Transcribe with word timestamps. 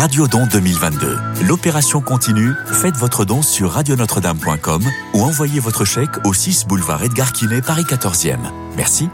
Radio 0.00 0.26
Don 0.26 0.46
2022. 0.46 1.18
L'opération 1.46 2.00
continue. 2.00 2.54
Faites 2.72 2.96
votre 2.96 3.26
don 3.26 3.42
sur 3.42 3.72
radionotre-dame.com 3.72 4.82
ou 5.12 5.20
envoyez 5.20 5.60
votre 5.60 5.84
chèque 5.84 6.24
au 6.24 6.32
6 6.32 6.66
boulevard 6.66 7.04
Edgar 7.04 7.34
Quinet, 7.34 7.60
Paris 7.60 7.82
14e. 7.82 8.38
Merci. 8.78 9.10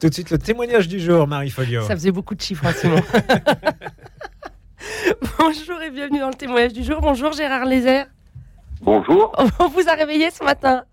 Tout 0.00 0.08
de 0.08 0.12
suite, 0.12 0.30
le 0.30 0.38
témoignage 0.38 0.88
du 0.88 0.98
jour, 0.98 1.28
Marie 1.28 1.50
Folio. 1.50 1.86
Ça 1.86 1.94
faisait 1.94 2.10
beaucoup 2.10 2.34
de 2.34 2.40
chiffres, 2.40 2.66
hein, 2.66 2.72
Simon. 2.76 2.96
Bonjour 5.38 5.80
et 5.80 5.92
bienvenue 5.92 6.18
dans 6.18 6.30
le 6.30 6.34
témoignage 6.34 6.72
du 6.72 6.82
jour. 6.82 7.00
Bonjour 7.00 7.30
Gérard 7.30 7.64
Lézère. 7.64 8.08
Bonjour. 8.84 9.32
On 9.60 9.68
vous 9.68 9.88
a 9.88 9.94
réveillé 9.94 10.30
ce 10.30 10.44
matin 10.44 10.84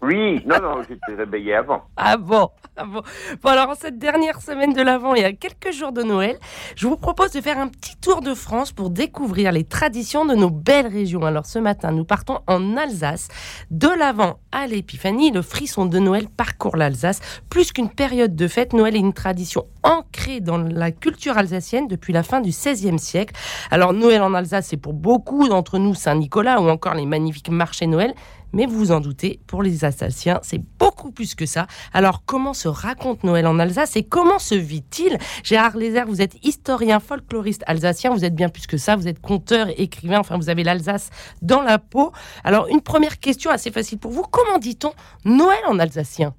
Oui, 0.00 0.42
non, 0.46 0.56
non, 0.62 0.82
j'étais 0.82 1.14
réveillé 1.14 1.54
avant. 1.54 1.82
Ah 1.98 2.16
bon, 2.16 2.48
ah 2.74 2.86
bon. 2.86 3.02
Bon, 3.42 3.50
alors 3.50 3.68
en 3.68 3.74
cette 3.74 3.98
dernière 3.98 4.40
semaine 4.40 4.72
de 4.72 4.80
l'Avent, 4.80 5.14
il 5.14 5.20
y 5.20 5.24
a 5.24 5.32
quelques 5.34 5.72
jours 5.72 5.92
de 5.92 6.02
Noël, 6.02 6.38
je 6.74 6.86
vous 6.86 6.96
propose 6.96 7.32
de 7.32 7.42
faire 7.42 7.58
un 7.58 7.68
petit 7.68 7.96
tour 7.98 8.22
de 8.22 8.32
France 8.32 8.72
pour 8.72 8.88
découvrir 8.88 9.52
les 9.52 9.64
traditions 9.64 10.24
de 10.24 10.34
nos 10.34 10.48
belles 10.48 10.86
régions. 10.86 11.22
Alors 11.22 11.44
ce 11.44 11.58
matin, 11.58 11.92
nous 11.92 12.06
partons 12.06 12.38
en 12.46 12.78
Alsace. 12.78 13.28
De 13.70 13.88
l'Avent 13.88 14.38
à 14.50 14.66
l'Épiphanie, 14.66 15.32
le 15.32 15.42
frisson 15.42 15.84
de 15.84 15.98
Noël 15.98 16.28
parcourt 16.34 16.76
l'Alsace. 16.76 17.20
Plus 17.50 17.72
qu'une 17.72 17.90
période 17.90 18.34
de 18.34 18.48
fête, 18.48 18.72
Noël 18.72 18.96
est 18.96 19.00
une 19.00 19.12
tradition 19.12 19.66
ancrée 19.82 20.40
dans 20.40 20.58
la 20.58 20.92
culture 20.92 21.36
alsacienne 21.36 21.88
depuis 21.88 22.14
la 22.14 22.22
fin 22.22 22.40
du 22.40 22.50
XVIe 22.50 22.98
siècle. 22.98 23.34
Alors 23.70 23.92
Noël 23.92 24.22
en 24.22 24.32
Alsace, 24.32 24.68
c'est 24.68 24.76
pour 24.78 24.94
beaucoup 24.94 25.48
d'entre 25.48 25.78
nous 25.78 25.94
Saint-Nicolas 25.94 26.60
ou 26.60 26.68
encore 26.68 26.94
les 26.94 27.01
magnifiques 27.06 27.50
marchés 27.50 27.86
Noël. 27.86 28.14
Mais 28.52 28.66
vous 28.66 28.76
vous 28.76 28.92
en 28.92 29.00
doutez, 29.00 29.40
pour 29.46 29.62
les 29.62 29.84
Alsaciens, 29.84 30.38
c'est 30.42 30.60
beaucoup 30.78 31.10
plus 31.10 31.34
que 31.34 31.46
ça. 31.46 31.66
Alors, 31.94 32.22
comment 32.26 32.52
se 32.52 32.68
raconte 32.68 33.24
Noël 33.24 33.46
en 33.46 33.58
Alsace 33.58 33.96
et 33.96 34.02
comment 34.02 34.38
se 34.38 34.54
vit-il? 34.54 35.16
Gérard 35.42 35.76
Lézère, 35.76 36.06
vous 36.06 36.20
êtes 36.20 36.36
historien, 36.44 37.00
folkloriste 37.00 37.64
alsacien, 37.66 38.10
vous 38.10 38.26
êtes 38.26 38.34
bien 38.34 38.50
plus 38.50 38.66
que 38.66 38.76
ça, 38.76 38.94
vous 38.94 39.08
êtes 39.08 39.20
conteur, 39.20 39.68
écrivain, 39.78 40.18
enfin, 40.18 40.36
vous 40.36 40.50
avez 40.50 40.64
l'Alsace 40.64 41.08
dans 41.40 41.62
la 41.62 41.78
peau. 41.78 42.12
Alors, 42.44 42.68
une 42.68 42.82
première 42.82 43.18
question 43.20 43.50
assez 43.50 43.70
facile 43.70 43.98
pour 43.98 44.10
vous, 44.10 44.24
comment 44.30 44.58
dit-on 44.58 44.92
Noël 45.24 45.62
en 45.66 45.78
alsacien? 45.78 46.34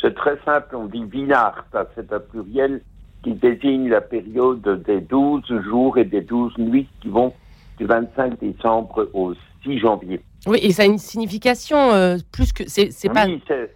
C'est 0.00 0.14
très 0.14 0.38
simple, 0.44 0.76
on 0.76 0.86
dit 0.86 1.04
Weihnacht, 1.04 1.64
c'est 1.94 2.12
un 2.12 2.20
pluriel 2.20 2.82
qui 3.22 3.32
désigne 3.32 3.88
la 3.88 4.00
période 4.00 4.82
des 4.86 5.00
12 5.00 5.42
jours 5.62 5.98
et 5.98 6.04
des 6.04 6.20
12 6.20 6.58
nuits 6.58 6.88
qui 7.00 7.08
vont 7.08 7.32
du 7.78 7.86
25 7.86 8.38
décembre 8.40 9.08
au 9.14 9.34
6 9.62 9.78
janvier. 9.78 10.20
Oui, 10.46 10.58
et 10.62 10.72
ça 10.72 10.82
a 10.82 10.86
une 10.86 10.98
signification 10.98 11.76
euh, 11.92 12.16
plus 12.32 12.52
que. 12.52 12.64
C'est, 12.68 12.90
c'est 12.90 13.08
pas. 13.08 13.26
Oui, 13.26 13.42
c'est- 13.48 13.74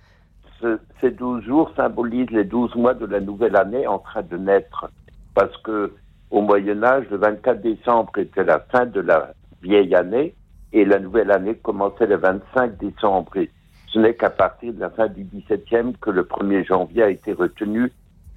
ce- 0.60 0.78
ces 1.00 1.10
12 1.12 1.44
jours 1.44 1.70
symbolisent 1.76 2.30
les 2.30 2.44
12 2.44 2.74
mois 2.74 2.94
de 2.94 3.06
la 3.06 3.20
nouvelle 3.20 3.56
année 3.56 3.86
en 3.86 3.98
train 3.98 4.22
de 4.22 4.36
naître. 4.36 4.90
Parce 5.34 5.56
que 5.58 5.92
au 6.30 6.40
Moyen-Âge, 6.42 7.06
le 7.10 7.16
24 7.16 7.60
décembre 7.62 8.10
était 8.18 8.44
la 8.44 8.58
fin 8.60 8.84
de 8.86 9.00
la 9.00 9.32
vieille 9.62 9.94
année 9.94 10.34
et 10.72 10.84
la 10.84 10.98
nouvelle 10.98 11.30
année 11.30 11.54
commençait 11.54 12.06
le 12.06 12.16
25 12.16 12.76
décembre. 12.76 13.36
Et 13.36 13.50
ce 13.92 13.98
n'est 14.00 14.14
qu'à 14.14 14.30
partir 14.30 14.74
de 14.74 14.80
la 14.80 14.90
fin 14.90 15.06
du 15.06 15.24
17e 15.24 15.96
que 16.00 16.10
le 16.10 16.24
1er 16.24 16.66
janvier 16.66 17.04
a 17.04 17.10
été 17.10 17.32
retenu 17.32 17.90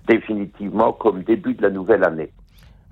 définitivement 0.08 0.94
comme 0.94 1.24
début 1.24 1.54
de 1.56 1.62
la 1.64 1.70
nouvelle 1.70 2.04
année. 2.04 2.32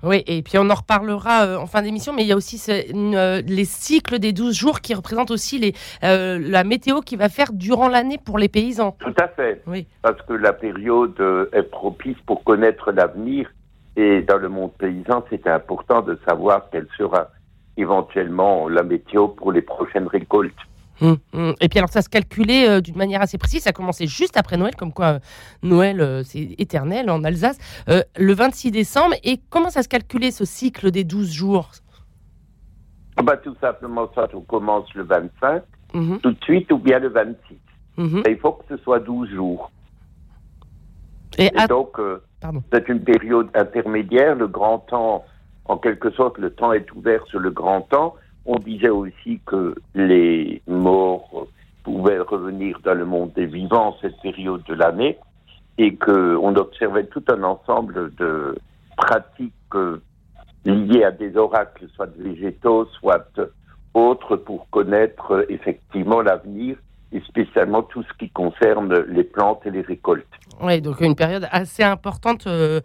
Oui, 0.02 0.22
et 0.26 0.42
puis 0.42 0.56
on 0.58 0.70
en 0.70 0.74
reparlera 0.74 1.44
euh, 1.44 1.56
en 1.56 1.66
fin 1.66 1.82
d'émission, 1.82 2.12
mais 2.12 2.22
il 2.22 2.28
y 2.28 2.32
a 2.32 2.36
aussi 2.36 2.60
euh, 2.70 3.42
les 3.46 3.64
cycles 3.64 4.18
des 4.18 4.32
12 4.32 4.56
jours 4.56 4.80
qui 4.80 4.94
représentent 4.94 5.30
aussi 5.30 5.58
les, 5.58 5.74
euh, 6.04 6.38
la 6.40 6.64
météo 6.64 7.00
qui 7.00 7.16
va 7.16 7.28
faire 7.28 7.52
durant 7.52 7.88
l'année 7.88 8.18
pour 8.18 8.38
les 8.38 8.48
paysans. 8.48 8.96
Tout 8.98 9.14
à 9.20 9.28
fait. 9.28 9.62
Oui. 9.66 9.86
Parce 10.02 10.20
que 10.22 10.32
la 10.32 10.52
période 10.52 11.20
est 11.52 11.62
propice 11.62 12.16
pour 12.26 12.42
connaître 12.44 12.92
l'avenir. 12.92 13.50
Et 13.96 14.22
dans 14.22 14.38
le 14.38 14.48
monde 14.48 14.72
paysan, 14.78 15.24
c'était 15.28 15.50
important 15.50 16.00
de 16.00 16.18
savoir 16.26 16.70
quelle 16.70 16.86
sera 16.96 17.28
éventuellement 17.76 18.68
la 18.68 18.82
météo 18.82 19.28
pour 19.28 19.52
les 19.52 19.62
prochaines 19.62 20.06
récoltes. 20.06 20.54
Hum, 21.02 21.16
hum. 21.32 21.54
Et 21.60 21.68
puis 21.68 21.78
alors 21.78 21.88
ça 21.90 22.02
se 22.02 22.08
calculait 22.08 22.68
euh, 22.68 22.80
d'une 22.80 22.96
manière 22.96 23.22
assez 23.22 23.38
précise, 23.38 23.62
ça 23.62 23.72
commençait 23.72 24.06
juste 24.06 24.36
après 24.36 24.56
Noël, 24.58 24.76
comme 24.76 24.92
quoi 24.92 25.06
euh, 25.06 25.18
Noël 25.62 26.00
euh, 26.00 26.22
c'est 26.24 26.54
éternel 26.58 27.08
en 27.10 27.24
Alsace, 27.24 27.56
le 27.88 28.32
26 28.34 28.70
décembre. 28.70 29.14
Et 29.24 29.40
comment 29.50 29.70
ça 29.70 29.82
se 29.82 29.88
calculait 29.88 30.30
ce 30.30 30.44
cycle 30.44 30.90
des 30.90 31.04
12 31.04 31.32
jours? 31.32 31.70
Ah 33.16 33.22
bah, 33.22 33.36
tout 33.36 33.56
simplement, 33.60 34.08
soit 34.14 34.28
on 34.34 34.40
commence 34.42 34.92
le 34.94 35.04
25, 35.04 35.62
Mhm, 35.92 36.20
tout 36.20 36.30
de 36.30 36.44
suite, 36.44 36.70
ou 36.70 36.78
bien 36.78 36.98
le 37.00 37.08
26. 37.08 37.56
mhm. 37.96 38.22
Et 38.26 38.30
il 38.32 38.38
faut 38.38 38.52
que 38.52 38.64
ce 38.76 38.82
soit 38.82 39.00
12 39.00 39.28
jours. 39.30 39.70
Et 41.38 41.46
Et 41.46 41.56
à- 41.58 41.66
donc, 41.66 41.96
c'est 42.72 42.88
une 42.88 43.02
période 43.02 43.48
intermédiaire. 43.54 44.34
Le 44.36 44.46
grand 44.48 44.78
temps, 44.80 45.24
en 45.64 45.76
quelque 45.78 46.10
sorte, 46.12 46.38
le 46.38 46.50
temps 46.50 46.72
est 46.72 46.90
ouvert 46.92 47.24
sur 47.26 47.38
le 47.40 47.50
grand 47.50 47.80
temps. 47.82 48.14
On 48.52 48.58
disait 48.58 48.88
aussi 48.88 49.38
que 49.46 49.76
les 49.94 50.60
morts 50.66 51.46
pouvaient 51.84 52.18
revenir 52.18 52.80
dans 52.82 52.94
le 52.94 53.04
monde 53.04 53.32
des 53.36 53.46
vivants 53.46 53.96
cette 54.00 54.20
période 54.22 54.64
de 54.64 54.74
l'année 54.74 55.18
et 55.78 55.94
qu'on 55.94 56.56
observait 56.56 57.06
tout 57.06 57.22
un 57.28 57.44
ensemble 57.44 58.12
de 58.16 58.58
pratiques 58.96 59.52
euh, 59.76 60.02
liées 60.64 61.04
à 61.04 61.12
des 61.12 61.36
oracles, 61.36 61.86
soit 61.94 62.10
végétaux, 62.18 62.86
soit 62.98 63.24
autres, 63.94 64.34
pour 64.34 64.68
connaître 64.70 65.30
euh, 65.30 65.46
effectivement 65.48 66.20
l'avenir 66.20 66.76
et 67.12 67.20
spécialement 67.20 67.84
tout 67.84 68.02
ce 68.02 68.18
qui 68.18 68.30
concerne 68.30 68.92
les 69.02 69.24
plantes 69.24 69.64
et 69.64 69.70
les 69.70 69.82
récoltes. 69.82 70.26
Oui, 70.60 70.80
donc 70.80 71.00
une 71.02 71.14
période 71.14 71.46
assez 71.52 71.84
importante 71.84 72.48
euh, 72.48 72.80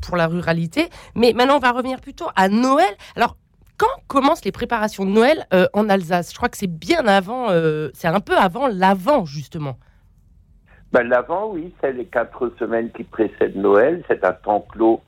pour 0.00 0.16
la 0.16 0.26
ruralité. 0.26 0.88
Mais 1.14 1.34
maintenant, 1.34 1.56
on 1.56 1.60
va 1.60 1.72
revenir 1.72 2.00
plutôt 2.00 2.28
à 2.34 2.48
Noël. 2.48 2.88
Alors, 3.14 3.36
quand 3.78 3.86
commencent 4.08 4.44
les 4.44 4.52
préparations 4.52 5.04
de 5.04 5.10
Noël 5.10 5.46
euh, 5.52 5.66
en 5.72 5.88
Alsace? 5.88 6.30
Je 6.32 6.36
crois 6.36 6.48
que 6.48 6.56
c'est 6.56 6.66
bien 6.66 7.06
avant, 7.06 7.50
euh, 7.50 7.90
c'est 7.94 8.08
un 8.08 8.20
peu 8.20 8.36
avant 8.36 8.68
l'avant, 8.68 9.24
justement. 9.24 9.76
Ben, 10.92 11.02
L'avant, 11.02 11.50
oui, 11.50 11.74
c'est 11.80 11.92
les 11.92 12.06
quatre 12.06 12.52
semaines 12.58 12.90
qui 12.92 13.04
précèdent 13.04 13.56
Noël. 13.56 14.02
C'est 14.08 14.24
un 14.24 14.32
temps 14.32 14.60
clos 14.60 15.00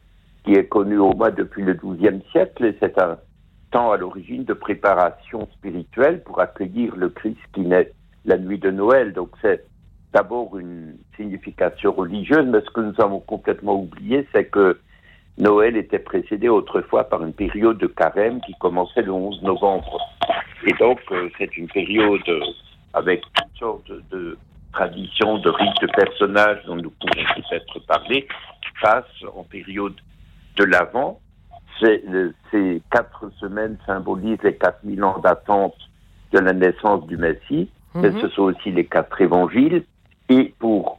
qui 0.45 0.53
est 0.53 0.67
connu 0.67 0.99
au 0.99 1.13
moins 1.15 1.31
depuis 1.31 1.63
le 1.63 1.75
XIIe 1.75 2.21
siècle 2.33 2.65
et 2.65 2.77
c'est 2.81 2.99
un 3.01 3.19
temps 3.71 3.93
à 3.93 3.97
l'origine 3.97 4.45
de 4.45 4.55
préparation 4.55 5.49
spirituelle 5.55 6.23
pour 6.23 6.41
accueillir 6.41 6.97
le 6.97 7.09
Christ 7.11 7.39
qui 7.53 7.61
naît 7.61 7.93
la 8.25 8.39
nuit 8.39 8.59
de 8.59 8.71
Noël. 8.71 9.13
Donc 9.13 9.31
c'est 9.43 9.65
d'abord 10.13 10.59
une 10.59 10.97
signification 11.17 11.93
religieuse, 11.93 12.47
mais 12.47 12.61
ce 12.61 12.71
que 12.71 12.81
nous 12.81 12.95
avons 12.99 13.21
complètement 13.21 13.81
oublié, 13.81 14.27
c'est 14.35 14.47
que 14.47 14.79
Noël 15.39 15.77
était 15.77 16.01
précédé 16.01 16.49
autrefois 16.49 17.05
par 17.05 17.23
une 17.23 17.33
période 17.33 17.79
de 17.79 17.87
carême 17.87 18.41
qui 18.41 18.55
commençait 18.59 19.03
le 19.03 19.13
11 19.13 19.43
novembre. 19.43 19.99
Et 20.67 20.73
donc 20.75 21.01
euh, 21.13 21.29
c'est 21.39 21.57
une 21.57 21.69
période 21.69 22.29
euh, 22.29 22.41
avec 22.95 23.23
toutes 23.35 23.59
sortes 23.59 23.93
de, 24.11 24.37
traditions, 24.73 25.39
de 25.39 25.49
rites, 25.51 25.81
de 25.81 25.87
personnages 25.87 26.59
dont 26.67 26.77
nous 26.77 26.91
pouvons 26.91 27.25
peut-être 27.37 27.87
parler, 27.87 28.27
qui 28.63 28.71
passent 28.83 29.05
en 29.35 29.45
période 29.45 29.95
de 30.57 30.65
l'Avent. 30.65 31.21
Ces 31.81 32.83
quatre 32.91 33.31
semaines 33.39 33.77
symbolisent 33.87 34.43
les 34.43 34.57
4000 34.57 35.05
ans 35.05 35.19
d'attente 35.21 35.77
de 36.33 36.41
la 36.41 36.53
naissance 36.53 37.07
du 37.07 37.17
Messie, 37.17 37.71
mais 37.95 38.11
Mhm. 38.11 38.21
ce 38.21 38.29
sont 38.31 38.43
aussi 38.43 38.73
les 38.73 38.85
quatre 38.85 39.21
évangiles. 39.21 39.85
Et 40.29 40.53
pour 40.59 40.99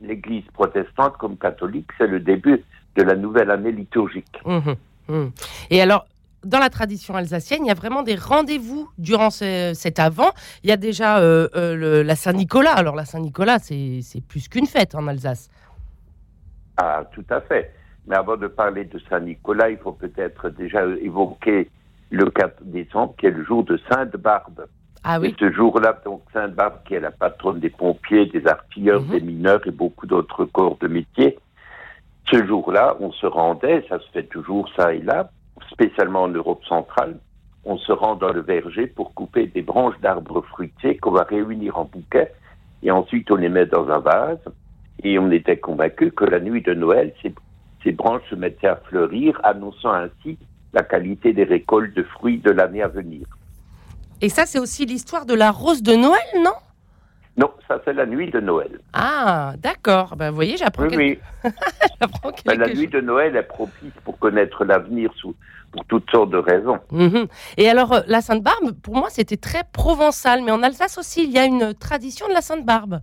l'Église 0.00 0.44
protestante 0.54 1.16
comme 1.18 1.36
catholique, 1.36 1.90
c'est 1.98 2.06
le 2.06 2.20
début 2.20 2.64
de 2.96 3.02
la 3.02 3.14
nouvelle 3.14 3.50
année 3.50 3.72
liturgique. 3.72 4.40
Mhm, 4.44 4.74
mhm. 5.08 5.30
Et 5.70 5.80
alors, 5.82 6.06
dans 6.44 6.58
la 6.58 6.70
tradition 6.70 7.14
alsacienne, 7.14 7.64
il 7.64 7.68
y 7.68 7.70
a 7.70 7.74
vraiment 7.74 8.02
des 8.02 8.14
rendez-vous 8.14 8.88
durant 8.98 9.30
ce- 9.30 9.72
cet 9.74 9.98
avant. 9.98 10.30
Il 10.62 10.70
y 10.70 10.72
a 10.72 10.76
déjà 10.76 11.18
euh, 11.18 11.48
euh, 11.56 11.74
le- 11.74 12.02
la 12.02 12.16
Saint-Nicolas. 12.16 12.72
Alors, 12.72 12.94
la 12.96 13.04
Saint-Nicolas, 13.04 13.58
c'est 13.58 14.00
plus 14.28 14.48
qu'une 14.48 14.66
fête 14.66 14.94
en 14.94 15.06
Alsace. 15.08 15.50
Ah, 16.76 17.04
tout 17.12 17.24
à 17.30 17.40
fait. 17.40 17.72
Mais 18.06 18.16
avant 18.16 18.36
de 18.36 18.46
parler 18.46 18.84
de 18.84 18.98
Saint-Nicolas, 19.10 19.70
il 19.70 19.78
faut 19.78 19.92
peut-être 19.92 20.50
déjà 20.50 20.84
évoquer 21.02 21.68
le 22.10 22.30
4 22.30 22.62
décembre, 22.62 23.14
qui 23.18 23.26
est 23.26 23.30
le 23.30 23.44
jour 23.44 23.64
de 23.64 23.78
Sainte-Barbe. 23.90 24.66
Ah 25.02 25.16
Et 25.16 25.20
oui. 25.20 25.36
ce 25.40 25.50
jour-là, 25.52 26.00
donc 26.04 26.22
Sainte-Barbe, 26.32 26.74
qui 26.86 26.94
est 26.94 27.00
la 27.00 27.10
patronne 27.10 27.58
des 27.58 27.70
pompiers, 27.70 28.26
des 28.26 28.46
artilleurs, 28.46 29.02
Mhm. 29.02 29.10
des 29.10 29.20
mineurs 29.20 29.66
et 29.66 29.70
beaucoup 29.72 30.06
d'autres 30.06 30.44
corps 30.44 30.76
de 30.80 30.86
métier, 30.88 31.38
ce 32.30 32.44
jour-là, 32.44 32.96
on 33.00 33.12
se 33.12 33.26
rendait, 33.26 33.84
ça 33.88 33.98
se 33.98 34.08
fait 34.12 34.24
toujours 34.24 34.68
ça 34.76 34.92
et 34.92 35.00
là, 35.00 35.30
spécialement 35.70 36.22
en 36.22 36.28
Europe 36.28 36.64
centrale, 36.64 37.18
on 37.64 37.78
se 37.78 37.92
rend 37.92 38.16
dans 38.16 38.32
le 38.32 38.40
verger 38.40 38.86
pour 38.86 39.14
couper 39.14 39.46
des 39.46 39.62
branches 39.62 39.98
d'arbres 40.00 40.42
fruitiers 40.42 40.96
qu'on 40.96 41.12
va 41.12 41.24
réunir 41.24 41.78
en 41.78 41.84
bouquets 41.84 42.32
et 42.82 42.90
ensuite 42.90 43.30
on 43.30 43.36
les 43.36 43.48
met 43.48 43.66
dans 43.66 43.88
un 43.88 43.98
vase 43.98 44.38
et 45.02 45.18
on 45.18 45.30
était 45.30 45.58
convaincu 45.58 46.10
que 46.10 46.24
la 46.24 46.40
nuit 46.40 46.62
de 46.62 46.74
Noël, 46.74 47.12
ces, 47.22 47.34
ces 47.84 47.92
branches 47.92 48.22
se 48.30 48.34
mettaient 48.34 48.68
à 48.68 48.76
fleurir, 48.76 49.38
annonçant 49.44 49.92
ainsi 49.92 50.38
la 50.72 50.82
qualité 50.82 51.32
des 51.32 51.44
récoltes 51.44 51.94
de 51.94 52.02
fruits 52.02 52.38
de 52.38 52.50
l'année 52.50 52.82
à 52.82 52.88
venir. 52.88 53.26
Et 54.20 54.28
ça, 54.28 54.46
c'est 54.46 54.58
aussi 54.58 54.86
l'histoire 54.86 55.26
de 55.26 55.34
la 55.34 55.50
rose 55.50 55.82
de 55.82 55.94
Noël, 55.94 56.42
non? 56.42 56.54
Non, 57.36 57.50
ça 57.68 57.80
c'est 57.84 57.92
la 57.92 58.06
nuit 58.06 58.30
de 58.30 58.40
Noël. 58.40 58.80
Ah, 58.94 59.52
d'accord. 59.58 60.16
Ben, 60.16 60.30
vous 60.30 60.36
voyez, 60.36 60.56
j'apprends 60.56 60.84
Oui, 60.84 60.90
quelque... 60.96 60.98
oui. 61.44 61.52
Ben, 62.00 62.32
quelque 62.32 62.58
la 62.60 62.68
chose. 62.68 62.78
nuit 62.78 62.88
de 62.88 63.00
Noël 63.00 63.36
est 63.36 63.42
propice 63.42 63.92
pour 64.04 64.18
connaître 64.18 64.64
l'avenir 64.64 65.10
sous, 65.16 65.34
pour 65.72 65.84
toutes 65.84 66.10
sortes 66.10 66.30
de 66.30 66.38
raisons. 66.38 66.78
Mhm. 66.90 67.26
Et 67.58 67.68
alors, 67.68 67.92
euh, 67.92 68.00
la 68.06 68.22
Sainte-Barbe, 68.22 68.72
pour 68.82 68.96
moi, 68.96 69.08
c'était 69.10 69.36
très 69.36 69.62
provençal. 69.72 70.42
Mais 70.44 70.50
en 70.50 70.62
Alsace 70.62 70.96
aussi, 70.96 71.24
il 71.24 71.30
y 71.30 71.38
a 71.38 71.44
une 71.44 71.74
tradition 71.74 72.26
de 72.28 72.32
la 72.32 72.40
Sainte-Barbe. 72.40 73.00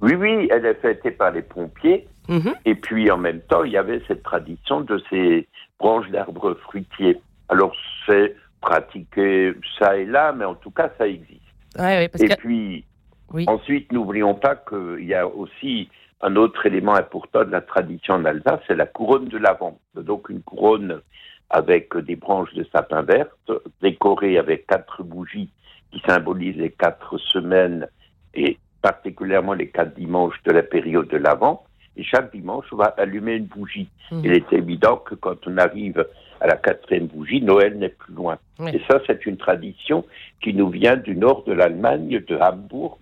Oui, 0.00 0.14
oui, 0.14 0.48
elle 0.50 0.66
est 0.66 0.74
fêtée 0.74 1.12
par 1.12 1.30
les 1.30 1.42
pompiers. 1.42 2.08
Mhm. 2.28 2.54
Et 2.64 2.74
puis 2.74 3.08
en 3.10 3.18
même 3.18 3.40
temps, 3.40 3.62
il 3.62 3.70
y 3.72 3.76
avait 3.76 4.02
cette 4.08 4.24
tradition 4.24 4.80
de 4.80 5.00
ces 5.10 5.46
branches 5.78 6.10
d'arbres 6.10 6.54
fruitiers. 6.54 7.20
Alors 7.48 7.72
c'est 8.04 8.34
pratiqué 8.60 9.54
ça 9.78 9.96
et 9.96 10.04
là, 10.04 10.32
mais 10.32 10.44
en 10.44 10.56
tout 10.56 10.72
cas, 10.72 10.90
ça 10.98 11.06
existe. 11.06 11.40
Ouais, 11.78 11.84
ouais, 11.84 12.08
parce 12.08 12.24
et 12.24 12.28
que... 12.28 12.34
puis 12.34 12.84
Oui. 13.32 13.44
ensuite, 13.48 13.92
n'oublions 13.92 14.34
pas 14.34 14.56
qu'il 14.56 15.04
y 15.04 15.14
a 15.14 15.26
aussi 15.26 15.88
un 16.20 16.36
autre 16.36 16.64
élément 16.66 16.94
important 16.94 17.44
de 17.44 17.50
la 17.50 17.60
tradition 17.60 18.14
en 18.14 18.24
Alsace, 18.24 18.60
c'est 18.66 18.76
la 18.76 18.86
couronne 18.86 19.28
de 19.28 19.38
l'Avent. 19.38 19.78
Donc 19.94 20.28
une 20.28 20.42
couronne 20.42 21.00
avec 21.50 21.96
des 21.96 22.16
branches 22.16 22.52
de 22.54 22.64
sapin 22.72 23.02
verte, 23.02 23.50
décorée 23.82 24.38
avec 24.38 24.66
quatre 24.66 25.02
bougies 25.02 25.50
qui 25.92 26.00
symbolisent 26.06 26.56
les 26.56 26.70
quatre 26.70 27.18
semaines 27.18 27.86
et 28.34 28.58
particulièrement 28.82 29.52
les 29.52 29.68
quatre 29.68 29.94
dimanches 29.94 30.42
de 30.44 30.52
la 30.52 30.62
période 30.62 31.08
de 31.08 31.16
l'Avent. 31.16 31.64
Et 31.96 32.02
chaque 32.02 32.32
dimanche, 32.32 32.66
on 32.72 32.76
va 32.76 32.94
allumer 32.98 33.34
une 33.34 33.46
bougie. 33.46 33.88
Mhm. 34.10 34.20
Il 34.24 34.32
est 34.32 34.52
évident 34.52 34.96
que 34.96 35.14
quand 35.14 35.46
on 35.46 35.56
arrive 35.56 36.04
à 36.40 36.46
la 36.46 36.56
quatrième 36.56 37.06
bougie, 37.06 37.40
Noël 37.40 37.78
n'est 37.78 37.88
plus 37.88 38.12
loin. 38.14 38.38
Oui. 38.58 38.72
Et 38.74 38.82
ça, 38.88 39.00
c'est 39.06 39.26
une 39.26 39.36
tradition 39.36 40.04
qui 40.42 40.54
nous 40.54 40.68
vient 40.68 40.96
du 40.96 41.16
nord 41.16 41.44
de 41.44 41.52
l'Allemagne, 41.52 42.20
de 42.26 42.36
Hambourg, 42.36 42.98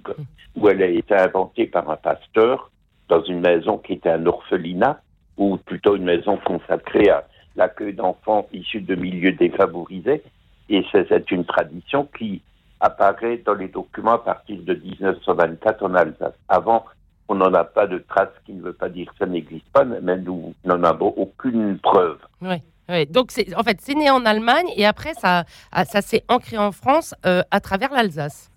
où 0.57 0.69
elle 0.69 0.83
a 0.83 0.87
été 0.87 1.15
inventée 1.15 1.67
par 1.67 1.91
un 1.91 1.97
pasteur 1.97 2.71
dans 3.09 3.23
une 3.23 3.41
maison 3.41 3.79
qui 3.79 3.95
était 3.95 4.11
un 4.11 4.27
orphelinat, 4.27 5.01
ou 5.37 5.57
plutôt 5.57 5.97
une 5.97 6.05
maison 6.05 6.39
consacrée 6.45 7.11
à 7.11 7.27
l'accueil 7.57 7.93
d'enfants 7.93 8.47
issus 8.53 8.81
de 8.81 8.95
milieux 8.95 9.33
défavorisés. 9.33 10.23
Et 10.69 10.85
c'est 10.93 11.31
une 11.31 11.45
tradition 11.45 12.09
qui 12.17 12.41
apparaît 12.81 13.39
dans 13.39 13.55
les 13.55 13.69
documents 13.69 14.15
à 14.15 14.19
partir 14.19 14.59
de 14.63 14.75
1924 14.75 15.83
en 15.85 15.95
Alsace. 15.95 16.35
Avant, 16.49 16.85
on 17.29 17.35
n'en 17.35 17.53
a 17.55 17.65
pas 17.65 17.87
de 17.87 17.99
trace, 17.99 18.29
ce 18.39 18.47
qui 18.47 18.53
ne 18.53 18.63
veut 18.63 18.73
pas 18.73 18.89
dire 18.89 19.11
que 19.11 19.19
ça 19.19 19.27
n'existe 19.27 19.67
pas, 19.73 19.85
mais 19.85 20.17
nous 20.19 20.55
n'en 20.65 20.83
avons 20.85 21.09
aucune 21.17 21.79
preuve. 21.79 22.19
Ouais, 22.43 22.63
Donc, 23.11 23.31
en 23.57 23.63
fait, 23.63 23.79
c'est 23.81 23.95
né 23.95 24.11
en 24.11 24.25
Allemagne 24.27 24.67
et 24.77 24.85
après, 24.87 25.15
ça, 25.15 25.45
ça 25.85 26.03
s'est 26.03 26.23
ancré 26.29 26.59
en 26.59 26.73
France 26.73 27.15
euh, 27.27 27.43
à 27.51 27.61
travers 27.61 27.93
l'Alsace. 27.93 28.51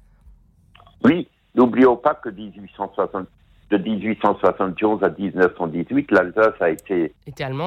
Oui, 1.03 1.27
n'oublions 1.55 1.95
pas 1.95 2.13
que 2.15 2.29
1860, 2.29 3.27
de 3.69 3.77
1871 3.77 5.03
à 5.03 5.09
1918, 5.09 6.11
l'Alsace 6.11 6.53
a 6.61 6.69
été 6.69 7.13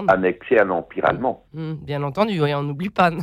annexée 0.09 0.57
à 0.59 0.65
l'Empire 0.65 1.05
allemand. 1.07 1.45
Hmm, 1.53 1.75
bien 1.75 2.03
entendu, 2.03 2.41
oui, 2.43 2.55
on 2.55 2.63
n'oublie 2.63 2.89
pas. 2.91 3.11
non. 3.11 3.23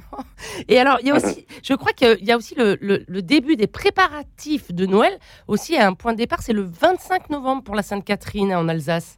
Et 0.68 0.80
alors, 0.80 0.98
il 1.02 1.08
y 1.08 1.12
a 1.12 1.16
aussi, 1.16 1.46
je 1.64 1.74
crois 1.74 1.92
qu'il 1.94 2.24
y 2.24 2.32
a 2.32 2.38
aussi 2.38 2.56
le, 2.56 2.78
le- 2.82 3.04
le 3.08 3.22
début 3.22 3.56
des 3.56 3.68
préparatifs 3.68 4.72
de 4.74 4.86
Noël. 4.86 5.18
Aussi, 5.48 5.76
à 5.78 5.88
un 5.88 5.94
point 5.94 6.14
de 6.14 6.18
départ, 6.18 6.42
c'est 6.42 6.54
le 6.54 6.62
25 6.64 7.30
novembre 7.32 7.64
pour 7.64 7.76
la 7.76 7.82
Sainte-Catherine 7.82 8.54
en 8.54 8.68
Alsace. 8.68 9.18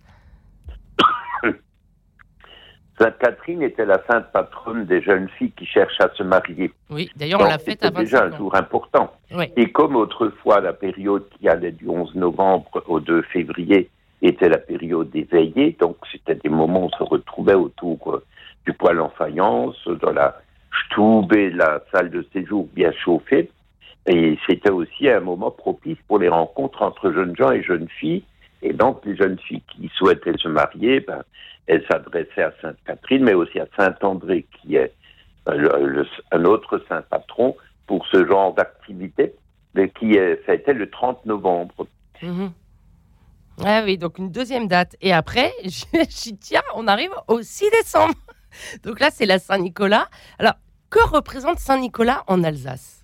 Sainte 3.00 3.18
Catherine 3.20 3.62
était 3.62 3.86
la 3.86 4.02
sainte 4.10 4.26
patronne 4.34 4.86
des 4.86 5.02
jeunes 5.02 5.30
filles 5.38 5.52
qui 5.52 5.66
cherchent 5.66 6.02
à 6.02 6.10
se 6.16 6.24
marier. 6.24 6.72
Oui, 6.90 7.10
d'ailleurs, 7.16 7.40
on 7.40 7.46
l'a 7.46 7.58
faite 7.58 7.84
à 7.84 7.88
C'était 7.88 8.04
déjà 8.04 8.24
25 8.26 8.34
un 8.34 8.38
jour 8.38 8.56
important. 8.56 9.14
Ouais. 9.32 9.52
Et 9.56 9.72
comme 9.72 9.96
autrefois, 9.96 10.60
la 10.60 10.74
période 10.74 11.24
qui 11.38 11.48
allait 11.48 11.72
du 11.72 11.88
11 11.88 12.16
novembre 12.16 12.84
au 12.88 13.00
2 13.00 13.22
février 13.24 13.90
était 14.22 14.50
la 14.50 14.58
période 14.58 15.10
des 15.12 15.24
veillées, 15.24 15.78
donc 15.80 15.96
c'était 16.12 16.36
des 16.36 16.50
moments 16.50 16.84
où 16.84 16.90
on 16.94 16.98
se 16.98 17.04
retrouvait 17.04 17.54
autour 17.54 18.16
euh, 18.16 18.24
du 18.66 18.74
poêle 18.74 19.00
en 19.00 19.10
faïence, 19.10 19.78
dans 20.02 20.12
la 20.12 20.38
stube 20.86 21.34
et 21.34 21.50
la 21.52 21.82
salle 21.94 22.10
de 22.10 22.26
séjour 22.34 22.68
bien 22.74 22.92
chauffée. 22.92 23.50
Et 24.08 24.38
c'était 24.48 24.72
aussi 24.72 25.10
un 25.10 25.22
moment 25.22 25.52
propice 25.52 25.98
pour 26.08 26.20
les 26.20 26.30
rencontres 26.30 26.82
entre 26.82 27.12
jeunes 27.12 27.36
gens 27.36 27.52
et 27.52 27.64
jeunes 27.64 27.88
filles. 27.88 28.24
Et 28.62 28.74
donc, 28.74 29.02
les 29.06 29.16
jeunes 29.16 29.40
filles 29.40 29.64
qui 29.68 29.90
souhaitaient 29.96 30.38
se 30.38 30.48
marier, 30.48 31.00
ben, 31.00 31.24
elles 31.68 31.86
s'adressaient 31.90 32.44
à 32.44 32.54
Sainte 32.62 32.78
Catherine, 32.86 33.24
mais 33.24 33.34
aussi 33.34 33.60
à 33.60 33.68
Saint 33.78 33.96
André, 34.02 34.46
qui 34.62 34.76
est 34.76 34.94
euh, 35.48 36.04
un 36.32 36.46
autre 36.46 36.82
saint 36.90 37.02
patron 37.04 37.56
pour 37.88 38.06
ce 38.08 38.26
genre 38.26 38.54
d'activité, 38.54 39.34
qui 39.98 40.14
est 40.14 40.38
fêté 40.46 40.74
le 40.74 40.90
30 40.90 41.26
novembre. 41.26 41.88
Mhm. 42.22 42.52
Ah 43.66 43.82
oui, 43.84 43.98
donc 43.98 44.18
une 44.18 44.32
deuxième 44.32 44.68
date. 44.68 44.96
Et 45.02 45.14
après, 45.14 45.54
j'y 45.64 46.38
tiens, 46.38 46.62
on 46.76 46.88
arrive 46.88 47.12
au 47.28 47.42
6 47.42 47.70
décembre. 47.72 48.16
Donc 48.84 49.00
là, 49.00 49.10
c'est 49.12 49.26
la 49.26 49.40
Saint-Nicolas. 49.40 50.08
Alors, 50.38 50.56
que 50.90 51.00
représente 51.08 51.60
Saint-Nicolas 51.60 52.24
en 52.28 52.44
Alsace? 52.44 52.99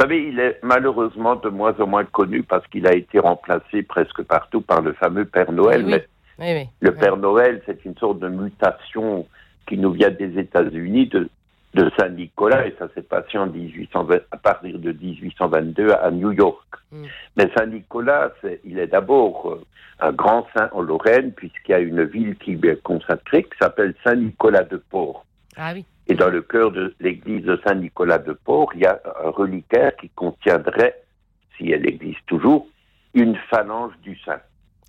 Vous 0.00 0.04
savez, 0.04 0.28
il 0.28 0.40
est 0.40 0.58
malheureusement 0.62 1.36
de 1.36 1.50
moins 1.50 1.74
en 1.78 1.86
moins 1.86 2.06
connu 2.06 2.42
parce 2.42 2.66
qu'il 2.68 2.86
a 2.86 2.94
été 2.94 3.18
remplacé 3.18 3.82
presque 3.82 4.22
partout 4.22 4.62
par 4.62 4.80
le 4.80 4.94
fameux 4.94 5.26
Père 5.26 5.52
Noël. 5.52 5.84
Oui, 5.84 5.90
Mais 5.90 6.06
Oui, 6.38 6.62
oui. 6.62 6.68
le. 6.80 6.94
Père 6.94 7.18
Noël, 7.18 7.60
c'est 7.66 7.84
une 7.84 7.94
sorte 7.98 8.18
de 8.18 8.28
mutation 8.28 9.26
qui 9.68 9.76
nous 9.76 9.92
vient 9.92 10.08
des 10.08 10.38
États-Unis 10.38 11.08
de, 11.08 11.28
de 11.74 11.90
Saint-Nicolas, 11.98 12.66
et 12.66 12.74
ça 12.78 12.88
s'est 12.94 13.02
passé 13.02 13.36
en 13.36 13.48
1820, 13.48 14.20
à 14.30 14.36
partir 14.38 14.78
de 14.78 14.90
1822 14.90 15.90
à 15.90 16.10
New 16.10 16.32
York. 16.32 16.64
Mm. 16.92 17.04
Mais 17.36 17.50
Saint-Nicolas, 17.54 18.30
il 18.64 18.78
est 18.78 18.86
d'abord 18.86 19.50
euh, 19.50 19.62
un 20.00 20.12
grand 20.12 20.46
saint 20.56 20.70
en 20.72 20.80
Lorraine, 20.80 21.32
puisqu'il 21.32 21.72
y 21.72 21.74
a 21.74 21.78
une 21.78 22.04
ville 22.04 22.36
qui 22.36 22.52
lui 22.52 22.70
est 22.70 22.82
consacrée, 22.82 23.42
qui 23.42 23.58
s'appelle 23.60 23.94
Saint-Nicolas 24.02 24.64
de 24.64 24.78
Port. 24.78 25.26
Ah 25.58 25.72
oui. 25.74 25.84
Et 26.10 26.14
dans 26.16 26.28
le 26.28 26.42
cœur 26.42 26.72
de 26.72 26.92
l'église 26.98 27.44
de 27.44 27.56
Saint-Nicolas 27.64 28.18
de 28.18 28.32
Port, 28.32 28.72
il 28.74 28.80
y 28.80 28.84
a 28.84 29.00
un 29.24 29.30
reliquaire 29.30 29.94
qui 29.94 30.08
contiendrait, 30.08 31.00
si 31.56 31.70
elle 31.70 31.88
existe 31.88 32.26
toujours, 32.26 32.66
une 33.14 33.36
phalange 33.48 33.92
du 34.02 34.18
saint. 34.18 34.40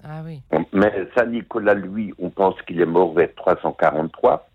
Ah 0.04 0.22
oui. 0.26 0.42
Mais 0.74 0.92
Saint-Nicolas, 1.16 1.76
lui, 1.76 2.12
on 2.18 2.32
pense 2.32 2.60
qu'il 2.64 2.82
est 2.82 2.88
mort 2.88 3.14
vers 3.14 3.32
343. 3.36 4.50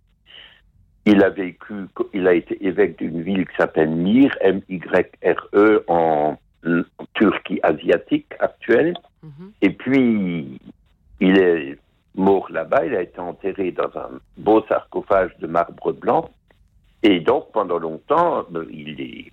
Il 1.04 1.22
a 1.22 1.30
vécu, 1.30 1.86
il 2.12 2.26
a 2.26 2.34
été 2.34 2.66
évêque 2.66 2.98
d'une 2.98 3.22
ville 3.22 3.46
qui 3.46 3.54
s'appelle 3.56 3.90
Myre, 3.90 4.36
M-Y-R-E, 4.40 5.84
en, 5.86 6.36
en 6.66 7.04
Turquie 7.14 7.60
asiatique 7.62 8.34
actuelle. 8.40 8.94
Mhm. 9.22 9.52
Et 9.62 9.70
puis, 9.70 10.60
il 11.20 11.38
est 11.38 11.78
mort 12.16 12.50
là-bas, 12.50 12.86
il 12.86 12.96
a 12.96 13.02
été 13.02 13.20
enterré 13.20 13.70
dans 13.70 13.96
un 13.96 14.18
beau 14.36 14.64
sarcophage 14.68 15.30
de 15.38 15.46
marbre 15.46 15.92
blanc. 15.92 16.28
Et 17.06 17.20
donc, 17.20 17.52
pendant 17.52 17.78
longtemps, 17.78 18.44
euh, 18.56 18.66
il 18.68 19.00
est, 19.00 19.32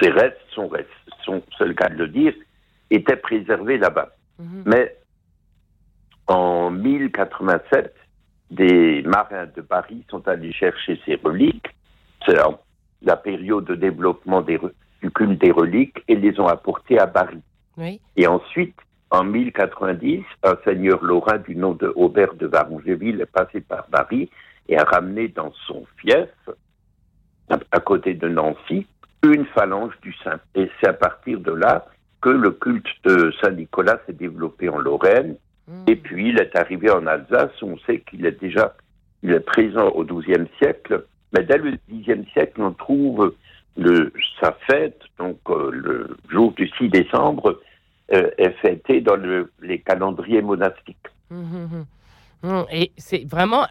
ses 0.00 0.10
restes, 0.10 0.38
son 0.54 0.68
reste, 0.68 0.88
son, 1.24 1.42
c'est 1.58 1.64
le 1.64 1.74
cas 1.74 1.88
de 1.88 1.96
le 1.96 2.06
dire, 2.06 2.32
étaient 2.88 3.16
préservés 3.16 3.78
là-bas. 3.78 4.10
Mhm. 4.38 4.62
Mais 4.64 4.96
en 6.28 6.70
1087, 6.70 7.92
des 8.52 9.02
marins 9.02 9.46
de 9.56 9.60
Paris 9.60 10.04
sont 10.08 10.28
allés 10.28 10.52
chercher 10.52 11.00
ces 11.04 11.16
reliques. 11.16 11.66
C'est 12.24 12.36
la 13.02 13.16
période 13.16 13.64
de 13.64 13.74
développement 13.74 14.40
des 14.40 14.60
du 15.02 15.10
culte 15.10 15.40
des 15.40 15.50
reliques 15.50 15.98
et 16.06 16.14
les 16.14 16.38
ont 16.38 16.46
apportées 16.46 17.00
à 17.00 17.08
Paris. 17.08 17.42
Oui. 17.76 18.00
Et 18.16 18.28
ensuite, 18.28 18.76
en 19.10 19.24
1090, 19.24 20.22
un 20.44 20.56
seigneur 20.64 21.02
lorrain 21.02 21.38
du 21.38 21.56
nom 21.56 21.74
de 21.74 21.92
Aubert 21.96 22.34
de 22.34 22.46
Varangeville 22.46 23.20
est 23.20 23.26
passé 23.26 23.60
par 23.60 23.86
Paris 23.86 24.30
et 24.68 24.76
a 24.78 24.84
ramené 24.84 25.28
dans 25.28 25.52
son 25.66 25.84
fief, 25.98 26.28
à, 27.48 27.80
côté 27.80 28.14
de 28.14 28.28
Nancy, 28.28 28.86
une 29.24 29.46
phalange 29.46 29.94
du 30.02 30.12
saint. 30.24 30.40
Et 30.54 30.68
c'est 30.80 30.88
à 30.88 30.92
partir 30.92 31.40
de 31.40 31.52
là 31.52 31.86
que 32.20 32.28
le 32.30 32.50
culte 32.50 32.86
de 33.04 33.32
Saint-Nicolas 33.40 33.98
s'est 34.06 34.12
développé 34.12 34.68
en 34.68 34.78
Lorraine. 34.78 35.36
Mhm. 35.68 35.84
Et 35.86 35.96
puis, 35.96 36.28
il 36.30 36.40
est 36.40 36.56
arrivé 36.56 36.90
en 36.90 37.06
Alsace. 37.06 37.62
On 37.62 37.78
sait 37.78 38.00
qu'il 38.00 38.26
est 38.26 38.40
déjà 38.40 38.74
il 39.22 39.32
est 39.32 39.40
présent 39.40 39.88
au 39.88 40.04
XIIe 40.04 40.46
siècle. 40.58 41.04
Mais 41.32 41.42
dès 41.44 41.58
le 41.58 41.72
Xe 41.88 42.30
siècle, 42.32 42.60
on 42.60 42.72
trouve 42.72 43.34
le, 43.76 44.12
sa 44.40 44.52
fête, 44.70 45.00
donc 45.18 45.38
euh, 45.48 45.70
le 45.72 46.16
jour 46.30 46.52
du 46.52 46.68
6 46.78 46.88
décembre, 46.88 47.60
euh, 48.12 48.30
est 48.38 48.52
fêté 48.62 49.00
dans 49.00 49.16
le- 49.16 49.50
les 49.62 49.80
calendriers 49.80 50.42
monastiques. 50.42 51.08
Mhm, 51.30 51.40
mhm. 51.72 51.84
Mhm. 52.42 52.64
Et 52.70 52.92
c'est 52.96 53.24
vraiment 53.28 53.66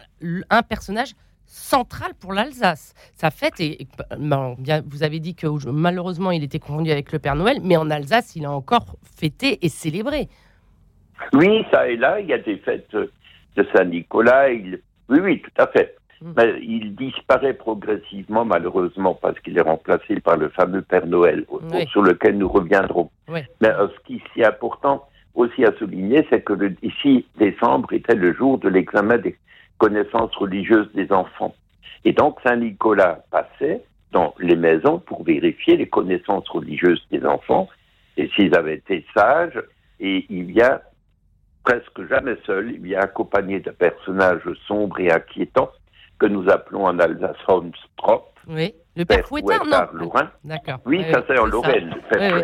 un 0.50 0.62
personnage 0.62 1.12
central 1.44 2.12
pour 2.20 2.32
l'Alsace. 2.32 2.94
Sa 3.14 3.30
fête 3.30 3.60
est. 3.60 3.82
est- 3.82 3.88
bon, 4.18 4.56
bien, 4.58 4.82
vous 4.86 5.02
avez 5.04 5.20
dit 5.20 5.34
que 5.34 5.46
malheureusement 5.70 6.30
il 6.32 6.42
était 6.42 6.58
confondu 6.58 6.90
avec 6.90 7.12
le 7.12 7.18
Père 7.18 7.36
Noël, 7.36 7.58
mais 7.62 7.76
en 7.76 7.88
Alsace 7.90 8.34
il 8.36 8.44
a 8.44 8.50
encore 8.50 8.96
fêté 9.18 9.58
et 9.64 9.68
célébré. 9.68 10.28
Oui, 11.32 11.64
ça 11.72 11.88
et 11.88 11.96
là, 11.96 12.20
il 12.20 12.26
y 12.26 12.32
a 12.32 12.38
des 12.38 12.58
fêtes 12.58 12.90
de 12.94 13.66
Saint-Nicolas. 13.74 14.50
il- 14.50 14.80
Oui, 15.08 15.20
oui, 15.20 15.40
tout 15.42 15.62
à 15.62 15.68
fait. 15.68 15.96
Mais 16.20 16.58
il 16.62 16.94
disparaît 16.96 17.54
progressivement, 17.54 18.44
malheureusement, 18.44 19.14
parce 19.14 19.38
qu'il 19.40 19.56
est 19.56 19.60
remplacé 19.62 20.18
par 20.20 20.36
le 20.36 20.48
fameux 20.48 20.82
Père 20.82 21.06
Noël, 21.06 21.44
Oui. 21.50 21.86
sur 21.92 22.02
lequel 22.02 22.38
nous 22.38 22.48
reviendrons. 22.48 23.10
Oui. 23.28 23.40
Mais 23.60 23.68
euh, 23.68 23.86
ce 23.88 24.00
qui 24.06 24.20
est 24.40 24.44
important 24.44 25.06
aussi 25.36 25.64
à 25.64 25.72
souligner, 25.78 26.26
c'est 26.30 26.42
que 26.42 26.52
le 26.54 26.74
6 27.02 27.24
décembre 27.38 27.92
était 27.92 28.14
le 28.14 28.32
jour 28.32 28.58
de 28.58 28.68
l'examen 28.68 29.18
des 29.18 29.36
connaissances 29.78 30.34
religieuses 30.36 30.90
des 30.94 31.12
enfants. 31.12 31.54
Et 32.04 32.12
donc, 32.12 32.38
Saint-Nicolas 32.44 33.20
passait 33.30 33.82
dans 34.12 34.34
les 34.38 34.56
maisons 34.56 34.98
pour 34.98 35.24
vérifier 35.24 35.76
les 35.76 35.88
connaissances 35.88 36.48
religieuses 36.48 37.04
des 37.10 37.24
enfants 37.24 37.68
et 38.16 38.28
s'ils 38.34 38.54
avaient 38.56 38.76
été 38.76 39.04
sages. 39.14 39.60
Et 40.00 40.26
il 40.30 40.44
vient 40.44 40.80
presque 41.64 42.06
jamais 42.08 42.36
seul, 42.46 42.70
il 42.70 42.80
vient 42.80 43.00
accompagné 43.00 43.60
de 43.60 43.70
personnages 43.70 44.48
sombres 44.66 45.00
et 45.00 45.10
inquiétants 45.10 45.70
que 46.18 46.26
nous 46.26 46.48
appelons 46.48 46.86
en 46.86 46.98
Alsace 46.98 47.36
Holmstrop, 47.46 48.32
Oui. 48.48 48.72
Le 48.96 49.04
père 49.04 49.18
père 49.18 49.26
Fouettard, 49.28 49.58
Fouettard 49.58 49.94
non 49.94 50.00
Lorrain. 50.04 50.30
D'accord. 50.44 50.78
Oui, 50.86 51.04
ça 51.12 51.22
c'est 51.26 51.38
en 51.38 51.44
ça. 51.44 51.50
Lorraine, 51.50 51.94
le 51.94 52.00
père 52.08 52.34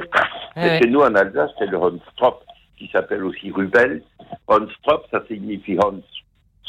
Oui, 0.56 0.62
ouais. 0.62 0.78
chez 0.82 0.90
nous 0.90 1.00
en 1.00 1.14
Alsace, 1.14 1.50
c'est 1.58 1.66
le 1.66 1.78
Holmstrop, 1.78 2.44
qui 2.82 2.90
s'appelle 2.92 3.22
aussi 3.24 3.52
Rubel. 3.52 4.02
Holmstrop, 4.48 5.06
ça 5.12 5.22
signifie 5.28 5.78
Hans, 5.78 6.00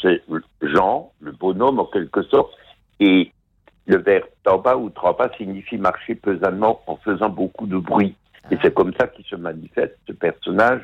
c'est 0.00 0.22
Jean, 0.62 1.10
le 1.20 1.32
bonhomme 1.32 1.80
en 1.80 1.86
quelque 1.86 2.22
sorte, 2.22 2.52
et 3.00 3.32
le 3.86 3.98
verbe 3.98 4.26
tromba 4.44 4.76
ou 4.76 4.90
tromba 4.90 5.28
signifie 5.36 5.76
marcher 5.76 6.14
pesamment 6.14 6.80
en 6.86 6.96
faisant 6.98 7.28
beaucoup 7.30 7.66
de 7.66 7.76
bruit. 7.78 8.14
Et 8.50 8.54
Ah. 8.54 8.58
c'est 8.62 8.74
comme 8.74 8.92
ça 8.94 9.08
qu'il 9.08 9.24
se 9.24 9.34
manifeste, 9.36 9.96
ce 10.06 10.12
personnage, 10.12 10.82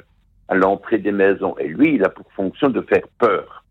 à 0.49 0.55
l'entrée 0.57 0.99
des 0.99 1.13
maisons. 1.13 1.57
Et 1.59 1.69
lui, 1.69 1.95
il 1.95 2.05
a 2.05 2.09
pour 2.09 2.27
fonction 2.33 2.69
de 2.69 2.81
faire 2.81 3.07
peur, 3.19 3.65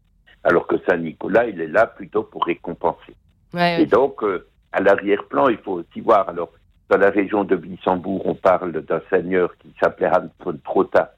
alors 0.45 0.65
que 0.65 0.77
Saint-Nicolas, 0.87 1.45
il 1.47 1.59
est 1.59 1.67
là 1.67 1.87
plutôt 1.87 2.23
pour 2.23 2.45
récompenser. 2.45 3.15
Ouais, 3.53 3.81
Et 3.81 3.85
donc, 3.85 4.23
euh, 4.23 4.47
à 4.71 4.79
l'arrière-plan, 4.79 5.49
il 5.49 5.57
faut 5.57 5.73
aussi 5.73 5.99
voir. 5.99 6.29
Alors, 6.29 6.51
dans 6.89 6.97
la 6.97 7.09
région 7.09 7.43
de 7.43 7.55
Wissembourg, 7.55 8.21
on 8.25 8.35
parle 8.35 8.71
d'un 8.83 9.01
seigneur 9.09 9.55
qui 9.57 9.73
s'appelait 9.81 10.09
Hans 10.09 10.29
von 10.43 10.57
Trotta, 10.63 11.13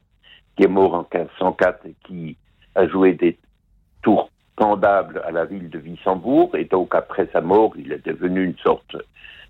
qui 0.61 0.65
est 0.65 0.69
mort 0.69 0.93
en 0.93 1.07
1504 1.11 1.87
et 1.87 1.95
qui 2.05 2.37
a 2.75 2.87
joué 2.87 3.13
des 3.13 3.39
tours 4.03 4.29
pendables 4.55 5.19
à 5.25 5.31
la 5.31 5.45
ville 5.45 5.71
de 5.71 5.79
Wissembourg. 5.79 6.55
Et 6.55 6.65
donc, 6.65 6.93
après 6.93 7.27
sa 7.33 7.41
mort, 7.41 7.73
il 7.77 7.91
est 7.91 8.05
devenu 8.05 8.43
une 8.43 8.57
sorte 8.57 8.95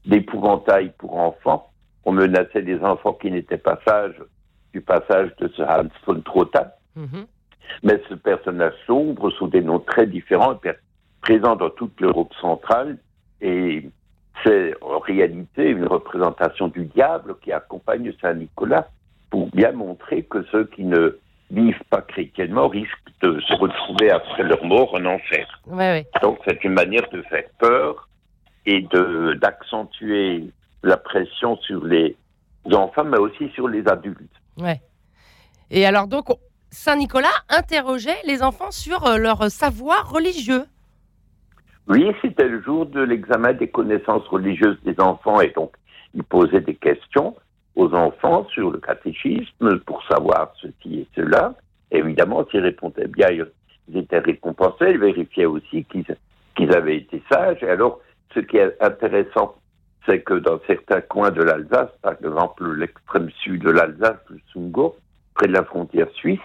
d'épouvantail 0.06 0.94
pour 0.98 1.18
enfants. 1.18 1.70
On 2.06 2.14
menaçait 2.14 2.62
les 2.62 2.80
enfants 2.80 3.12
qui 3.12 3.30
n'étaient 3.30 3.58
pas 3.58 3.78
sages 3.86 4.24
du 4.72 4.80
passage 4.80 5.36
de 5.40 5.50
ce 5.50 5.62
Hans 5.64 5.90
von 6.08 6.22
Trotta. 6.22 6.78
Mhm. 6.96 7.26
Mais 7.84 8.02
ce 8.08 8.14
personnage 8.14 8.74
sombre, 8.88 9.32
sous 9.32 9.50
des 9.50 9.62
noms 9.62 9.80
très 9.80 10.08
différents, 10.08 10.58
est 10.64 10.80
présent 11.20 11.58
dans 11.58 11.72
toute 11.72 12.00
l'Europe 12.00 12.34
centrale 12.40 12.98
et 13.42 13.86
c'est 14.46 14.74
en 14.82 15.00
réalité 15.00 15.72
une 15.72 15.88
représentation 15.88 16.70
du 16.70 16.86
diable 16.86 17.36
qui 17.42 17.52
accompagne 17.52 18.14
Saint 18.22 18.34
Nicolas 18.34 18.88
pour 19.32 19.50
bien 19.52 19.72
montrer 19.72 20.24
que 20.24 20.44
ceux 20.52 20.66
qui 20.66 20.84
ne 20.84 21.18
vivent 21.50 21.84
pas 21.90 22.02
chrétiennement 22.02 22.68
risquent 22.68 23.10
de 23.24 23.40
se 23.42 23.54
retrouver 23.54 24.12
après 24.12 24.44
leur 24.44 24.64
mort 24.64 24.94
en 24.94 25.04
enfer. 25.06 25.48
Ouais, 25.68 25.78
ouais. 25.92 26.08
Donc 26.22 26.38
c'est 26.48 26.64
une 26.64 26.74
manière 26.74 27.10
de 27.12 27.22
faire 27.24 27.44
peur 27.58 28.08
et 28.68 28.82
de 28.84 29.34
d'accentuer 29.42 30.46
la 30.84 30.98
pression 30.98 31.58
sur 31.58 31.84
les 31.86 32.16
enfants, 32.72 33.04
mais 33.04 33.18
aussi 33.18 33.50
sur 33.56 33.68
les 33.68 33.88
adultes. 33.88 34.20
Ouais. 34.58 34.80
Et 35.72 35.86
alors 35.86 36.08
donc, 36.08 36.30
on- 36.30 36.38
Saint-Nicolas 36.70 37.28
interrogeait 37.50 38.20
les 38.26 38.44
enfants 38.44 38.72
sur 38.72 39.06
euh, 39.06 39.18
leur 39.18 39.50
savoir 39.52 40.10
religieux. 40.12 40.64
Oui, 41.88 42.06
c'était 42.22 42.48
le 42.48 42.62
jour 42.62 42.86
de 42.86 43.02
l'examen 43.02 43.54
des 43.54 43.68
connaissances 43.68 44.26
religieuses 44.28 44.78
des 44.86 44.98
enfants 45.00 45.42
et 45.42 45.50
donc 45.50 45.74
il 46.14 46.24
posait 46.24 46.62
des 46.62 46.76
questions 46.76 47.36
aux 47.76 47.94
enfants 47.94 48.48
sur 48.54 48.72
le 48.72 48.80
catéchisme 48.80 49.80
pour 49.80 50.04
savoir 50.06 50.54
ceci 50.62 51.00
et 51.00 51.08
cela. 51.16 51.54
Évidemment, 51.92 52.46
s'ils 52.50 52.62
répondaient 52.62 53.08
bien, 53.08 53.28
ils 53.88 53.98
étaient 53.98 54.20
récompensés. 54.20 54.92
Il 54.92 55.00
vérifiait 55.00 55.46
aussi 55.46 55.84
qu'ils 55.86 56.06
qu'ils 56.56 56.76
avaient 56.76 56.98
été 56.98 57.22
sages. 57.32 57.64
Et 57.64 57.70
alors, 57.70 58.02
ce 58.34 58.40
qui 58.40 58.58
est 58.58 58.76
intéressant, 58.82 59.56
c'est 60.06 60.22
que 60.22 60.34
dans 60.36 60.60
certains 60.68 61.02
coins 61.02 61.32
de 61.32 61.42
l'Alsace, 61.44 61.92
par 62.02 62.14
exemple 62.14 62.74
l'extrême 62.74 63.30
sud 63.42 63.64
de 63.64 63.70
l'Alsace, 63.70 64.20
le 64.30 64.40
Sungo, 64.52 64.96
près 65.36 65.48
de 65.48 65.54
la 65.54 65.64
frontière 65.64 66.10
suisse, 66.12 66.40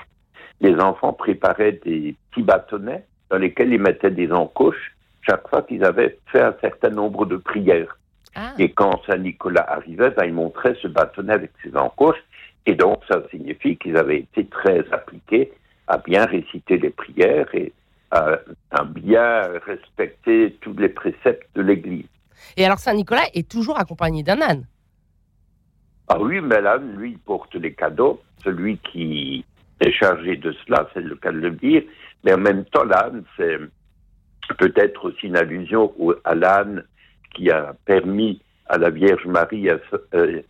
les 0.61 0.75
enfants 0.77 1.13
préparaient 1.13 1.81
des 1.85 2.15
petits 2.31 2.43
bâtonnets 2.43 3.05
dans 3.31 3.39
lesquels 3.39 3.73
ils 3.73 3.81
mettaient 3.81 4.11
des 4.11 4.31
encoches 4.33 4.95
chaque 5.23 5.49
fois 5.49 5.63
qu'ils 5.63 5.85
avaient 5.85 6.19
fait 6.27 6.43
un 6.43 6.55
certain 6.61 6.91
nombre 6.91 7.27
de 7.27 7.37
prières. 7.37 7.99
Ah, 8.39 8.53
Et 8.59 8.71
quand 8.71 9.01
Saint-Nicolas 9.07 9.65
arrivait, 9.69 10.11
ben, 10.11 10.25
il 10.27 10.35
montrait 10.35 10.77
ce 10.83 10.89
bâtonnet 10.89 11.33
avec 11.33 11.53
ses 11.65 11.75
encoches. 11.77 12.23
Et 12.67 12.75
donc, 12.75 13.03
ça 13.09 13.23
signifie 13.31 13.77
qu'ils 13.79 13.97
avaient 13.97 14.19
été 14.21 14.45
très 14.47 14.85
appliqués 14.93 15.53
à 15.89 15.99
bien 15.99 16.27
réciter 16.27 16.77
les 16.79 16.91
prières 16.91 17.53
et 17.55 17.73
à, 18.11 18.39
à 18.73 18.85
bien 18.85 19.43
respecter 19.65 20.57
tous 20.61 20.75
les 20.75 20.89
préceptes 20.91 21.49
de 21.55 21.63
l'Église. 21.63 22.07
Et 22.57 22.65
alors 22.67 22.79
Saint-Nicolas 22.79 23.25
est 23.35 23.49
toujours 23.49 23.79
accompagné 23.79 24.23
d'un 24.23 24.41
âne. 24.43 24.67
Ah 26.09 26.21
oui, 26.21 26.41
mais 26.41 26.61
là, 26.61 26.77
lui, 26.77 27.13
il 27.13 27.19
porte 27.19 27.55
les 27.55 27.73
cadeaux. 27.73 28.21
Celui 28.45 28.79
qui 28.79 29.45
est 29.81 29.93
chargé 29.93 30.37
de 30.37 30.53
cela, 30.65 30.89
c'est 30.93 31.01
le 31.01 31.17
cas 31.17 31.33
de 31.33 31.39
le 31.39 31.51
dire. 31.53 31.83
Mais 32.25 32.33
en 32.35 32.39
même 32.39 32.65
temps, 32.67 32.85
l'âne, 32.85 33.25
c'est 33.37 33.59
peut-être 34.59 35.05
aussi 35.07 35.27
une 35.27 35.37
allusion 35.37 35.93
au- 35.99 36.15
à 36.25 36.35
l'âne 36.35 36.85
qui 37.37 37.51
a 37.51 37.75
permis 37.85 38.41
à 38.69 38.79
la 38.79 38.91
Vierge 38.91 39.27
Marie, 39.27 39.69
à, 39.71 39.77
euh, 40.15 40.43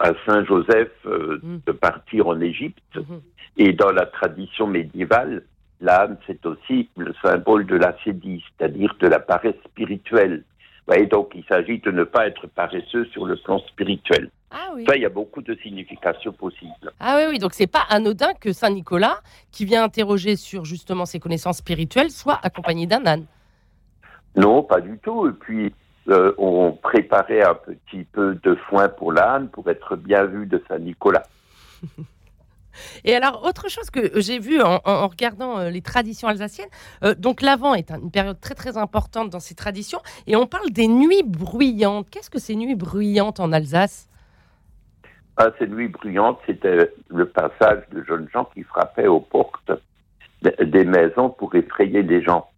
à 0.00 0.10
Saint 0.26 0.44
Joseph, 0.44 0.90
euh, 1.06 1.38
Mm. 1.42 1.58
de 1.66 1.72
partir 1.72 2.26
en 2.26 2.40
Égypte. 2.40 2.82
Mhm. 2.96 3.20
Et 3.58 3.72
dans 3.72 3.90
la 3.92 4.06
tradition 4.06 4.66
médiévale, 4.66 5.44
l'âne, 5.80 6.16
c'est 6.26 6.44
aussi 6.46 6.88
le 6.96 7.12
symbole 7.22 7.66
de 7.66 7.76
la 7.76 7.94
sédie, 8.04 8.42
c'est-à-dire 8.48 8.96
de 9.00 9.06
la 9.06 9.20
paresse 9.20 9.54
spirituelle. 9.66 10.42
Voyez, 10.86 11.06
donc 11.06 11.32
il 11.34 11.44
s'agit 11.44 11.78
de 11.80 11.90
ne 11.90 12.04
pas 12.04 12.26
être 12.26 12.46
paresseux 12.46 13.04
sur 13.12 13.26
le 13.26 13.36
plan 13.36 13.58
spirituel. 13.58 14.30
Ah 14.50 14.70
oui. 14.74 14.84
Ça, 14.88 14.96
il 14.96 15.02
y 15.02 15.06
a 15.06 15.10
beaucoup 15.10 15.42
de 15.42 15.54
significations 15.62 16.32
possibles. 16.32 16.90
Ah 16.98 17.16
oui, 17.18 17.24
oui. 17.32 17.38
Donc 17.38 17.52
c'est 17.52 17.66
pas 17.66 17.84
anodin 17.90 18.32
que 18.40 18.52
Saint-Nicolas, 18.52 19.18
qui 19.52 19.66
vient 19.66 19.84
interroger 19.84 20.36
sur 20.36 20.64
justement 20.64 21.04
ses 21.04 21.20
connaissances 21.20 21.58
spirituelles, 21.58 22.10
soit 22.10 22.40
accompagné 22.42 22.86
d'un 22.86 23.04
âne. 23.06 23.26
Non, 24.36 24.62
pas 24.62 24.80
du 24.80 24.98
tout. 24.98 25.28
Et 25.28 25.32
puis, 25.32 25.74
euh, 26.08 26.32
on 26.38 26.72
préparait 26.72 27.42
un 27.42 27.54
petit 27.54 28.04
peu 28.04 28.34
de 28.42 28.54
foin 28.68 28.88
pour 28.88 29.12
l'âne 29.12 29.48
pour 29.48 29.68
être 29.70 29.96
bien 29.96 30.24
vu 30.24 30.46
de 30.46 30.62
Saint-Nicolas. 30.68 31.24
Et 33.04 33.16
alors, 33.16 33.44
autre 33.44 33.68
chose 33.68 33.90
que 33.90 34.20
j'ai 34.20 34.38
vu 34.38 34.62
en, 34.62 34.78
regardant 35.08 35.58
euh, 35.58 35.70
les 35.70 35.82
traditions 35.82 36.28
alsaciennes, 36.28 36.68
euh, 37.02 37.14
donc 37.14 37.42
l'Avent 37.42 37.74
est 37.74 37.90
un- 37.90 38.00
une 38.00 38.10
période 38.12 38.40
très 38.40 38.54
très 38.54 38.76
importante 38.76 39.30
dans 39.30 39.40
ces 39.40 39.56
traditions, 39.56 40.00
et 40.28 40.36
on 40.36 40.46
parle 40.46 40.70
des 40.70 40.86
nuits 40.86 41.24
bruyantes. 41.24 42.08
Qu'est-ce 42.10 42.30
que 42.30 42.38
ces 42.38 42.54
nuits 42.54 42.76
bruyantes 42.76 43.40
en 43.40 43.52
Alsace? 43.52 44.08
Ah, 45.36 45.48
ces 45.58 45.66
nuits 45.66 45.88
bruyantes, 45.88 46.38
c'était 46.46 46.92
le 47.08 47.26
passage 47.28 47.82
de 47.90 48.02
jeunes 48.04 48.28
gens 48.32 48.44
qui 48.54 48.62
frappaient 48.62 49.06
aux 49.08 49.20
portes 49.20 49.72
de- 50.42 50.64
des 50.64 50.84
maisons 50.84 51.30
pour 51.30 51.54
effrayer 51.56 52.02
les 52.02 52.22
gens. 52.22 52.48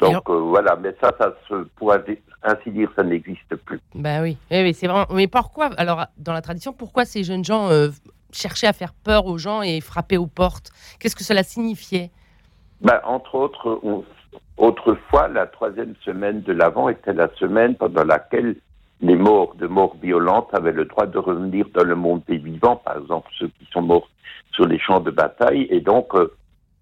Donc 0.00 0.28
euh, 0.28 0.38
voilà, 0.40 0.76
mais 0.76 0.94
ça, 1.00 1.12
ça 1.18 1.34
se 1.48 1.54
pourrait 1.76 2.04
ainsi 2.42 2.70
dire, 2.70 2.90
ça 2.94 3.02
n'existe 3.02 3.56
plus. 3.56 3.80
Ben 3.94 4.22
oui, 4.22 4.36
oui, 4.50 4.62
oui, 4.62 4.74
c'est 4.74 4.86
vraiment. 4.86 5.06
Mais 5.10 5.26
pourquoi 5.26 5.70
Alors, 5.78 6.06
dans 6.18 6.32
la 6.32 6.42
tradition, 6.42 6.72
pourquoi 6.72 7.04
ces 7.04 7.24
jeunes 7.24 7.44
gens 7.44 7.70
euh, 7.70 7.88
cherchaient 8.32 8.66
à 8.66 8.72
faire 8.72 8.92
peur 8.92 9.26
aux 9.26 9.38
gens 9.38 9.62
et 9.62 9.80
frappaient 9.80 10.18
aux 10.18 10.26
portes? 10.26 10.70
Qu'est-ce 11.00 11.16
que 11.16 11.24
cela 11.24 11.42
signifiait? 11.42 12.10
Ben, 12.82 13.00
entre 13.04 13.34
autres, 13.36 13.80
on- 13.82 14.04
autrefois, 14.58 15.28
la 15.28 15.46
troisième 15.46 15.94
semaine 16.04 16.42
de 16.42 16.52
l'Avent 16.52 16.88
était 16.88 17.12
la 17.12 17.28
semaine 17.36 17.74
pendant 17.74 18.04
laquelle 18.04 18.56
les 19.00 19.16
morts 19.16 19.54
de 19.56 19.66
morts 19.66 19.96
violentes 20.02 20.48
avaient 20.52 20.72
le 20.72 20.86
droit 20.86 21.06
de 21.06 21.18
revenir 21.18 21.66
dans 21.74 21.84
le 21.84 21.94
monde 21.96 22.22
des 22.28 22.38
vivants, 22.38 22.76
par 22.76 22.98
exemple 22.98 23.28
ceux 23.38 23.48
qui 23.48 23.66
sont 23.72 23.82
morts 23.82 24.08
sur 24.52 24.66
les 24.66 24.78
champs 24.78 25.00
de 25.00 25.10
bataille, 25.10 25.66
et 25.70 25.80
donc 25.80 26.14
euh, 26.14 26.32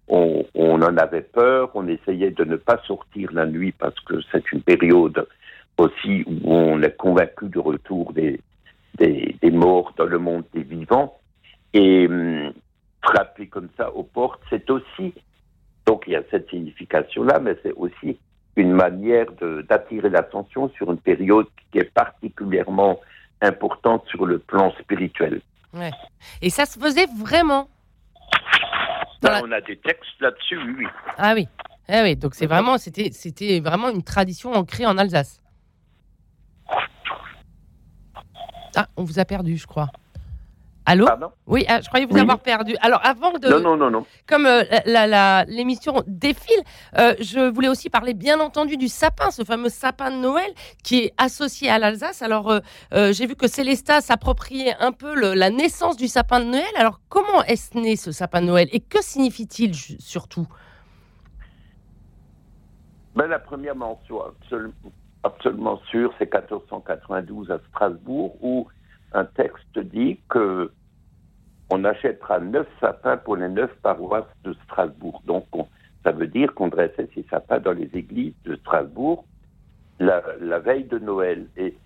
on, 0.08 0.44
en 0.54 0.96
avait 0.96 1.22
peur, 1.22 1.70
on 1.74 1.88
essayait 1.88 2.30
de 2.30 2.44
ne 2.44 2.56
pas 2.56 2.80
sortir 2.86 3.32
la 3.32 3.46
nuit 3.46 3.72
parce 3.72 3.98
que 4.00 4.20
c'est 4.30 4.52
une 4.52 4.62
période 4.62 5.26
aussi 5.78 6.24
où 6.26 6.52
on 6.52 6.82
est 6.82 6.96
convaincu 6.96 7.48
du 7.48 7.58
retour 7.58 8.12
des, 8.12 8.40
des, 8.98 9.50
morts 9.50 9.92
dans 9.96 10.04
le 10.04 10.18
monde 10.18 10.44
des 10.52 10.62
vivants, 10.62 11.18
et 11.72 12.06
hum, 12.06 12.52
frapper 13.02 13.46
comme 13.46 13.68
ça 13.76 13.92
aux 13.92 14.04
portes, 14.04 14.40
c'est 14.50 14.70
aussi 14.70 15.14
donc 15.86 16.04
il 16.06 16.12
y 16.12 16.16
a 16.16 16.22
cette 16.30 16.48
signification-là, 16.48 17.40
mais 17.40 17.56
c'est 17.62 17.72
aussi 17.72 18.18
une 18.56 18.72
manière 18.72 19.26
d'attirer 19.68 20.08
l'attention 20.08 20.70
sur 20.70 20.90
une 20.90 20.98
période 20.98 21.46
qui 21.72 21.78
est 21.78 21.92
particulièrement 21.92 23.00
importante 23.42 24.04
sur 24.08 24.26
le 24.26 24.38
plan 24.38 24.72
spirituel. 24.80 25.40
Et 26.40 26.50
ça 26.50 26.66
se 26.66 26.78
faisait 26.78 27.06
vraiment 27.18 27.68
Ben, 29.24 29.40
On 29.42 29.52
a 29.52 29.60
des 29.60 29.76
textes 29.78 30.20
là-dessus, 30.20 30.58
oui. 30.78 30.86
Ah 31.16 31.32
oui. 31.34 31.48
Eh 31.88 32.02
oui, 32.02 32.16
donc 32.16 32.34
c'est 32.34 32.46
vraiment, 32.46 32.78
c'était, 32.78 33.10
c'était 33.12 33.60
vraiment 33.60 33.90
une 33.90 34.02
tradition 34.02 34.52
ancrée 34.52 34.86
en 34.86 34.96
Alsace. 34.96 35.40
Ah, 38.76 38.88
on 38.96 39.04
vous 39.04 39.18
a 39.18 39.24
perdu, 39.24 39.56
je 39.56 39.66
crois. 39.66 39.88
Allô 40.86 41.06
Pardon 41.06 41.30
Oui, 41.46 41.64
ah, 41.66 41.80
je 41.80 41.88
croyais 41.88 42.04
vous 42.04 42.14
Oui. 42.14 42.20
avoir 42.20 42.40
perdu. 42.40 42.76
Alors, 42.82 43.00
avant 43.04 43.32
de. 43.32 43.48
Non, 43.48 43.60
non, 43.60 43.76
non, 43.76 43.90
non. 43.90 44.06
Comme 44.26 44.44
euh, 44.44 44.62
l'émission 45.48 46.02
défile, 46.06 46.62
euh, 46.98 47.14
je 47.20 47.50
voulais 47.50 47.68
aussi 47.68 47.88
parler, 47.88 48.12
bien 48.12 48.38
entendu, 48.38 48.76
du 48.76 48.88
sapin, 48.88 49.30
ce 49.30 49.44
fameux 49.44 49.70
sapin 49.70 50.10
de 50.10 50.16
Noël 50.16 50.50
qui 50.82 50.98
est 51.04 51.14
associé 51.16 51.70
à 51.70 51.78
l'Alsace. 51.78 52.20
Alors, 52.20 52.50
euh, 52.50 52.60
euh, 52.92 53.12
j'ai 53.14 53.26
vu 53.26 53.34
que 53.34 53.48
Célestat 53.48 54.02
s'appropriait 54.02 54.74
un 54.78 54.92
peu 54.92 55.14
le- 55.14 55.32
la 55.32 55.48
naissance 55.48 55.96
du 55.96 56.06
sapin 56.06 56.40
de 56.40 56.44
Noël. 56.50 56.64
Alors, 56.76 57.00
comment 57.08 57.42
est-ce 57.44 57.78
né 57.78 57.96
ce 57.96 58.12
sapin 58.12 58.42
de 58.42 58.46
Noël 58.46 58.68
et 58.72 58.80
que 58.80 59.02
signifie-t-il 59.02 59.74
surtout? 59.74 60.46
Ben, 63.16 63.26
la 63.26 63.38
première 63.38 63.76
mention 63.76 64.20
absolu- 64.20 64.72
absolument 65.22 65.80
sûre, 65.90 66.12
c'est 66.18 66.26
1492 66.30 67.50
à 67.50 67.58
Strasbourg, 67.70 68.36
où 68.42 68.66
un 69.14 69.24
texte 69.24 69.78
dit 69.78 70.18
que 70.28 70.70
on 71.70 71.84
achètera 71.84 72.40
neuf 72.40 72.66
sapins 72.80 73.16
pour 73.16 73.36
les 73.36 73.48
neuf 73.48 73.70
paroisses 73.82 74.24
de 74.44 74.54
Strasbourg. 74.64 75.22
Donc, 75.24 75.46
on- 75.52 75.66
ça 76.04 76.12
veut 76.12 76.26
dire 76.26 76.52
qu'on 76.54 76.68
dressait 76.68 77.08
ces 77.14 77.24
sapins 77.30 77.58
dans 77.60 77.72
les 77.72 77.90
églises 77.94 78.34
de 78.44 78.56
Strasbourg 78.56 79.24
la 80.00 80.58
veille 80.58 80.84
de 80.84 80.98
Noël. 80.98 81.46
Et 81.56 81.76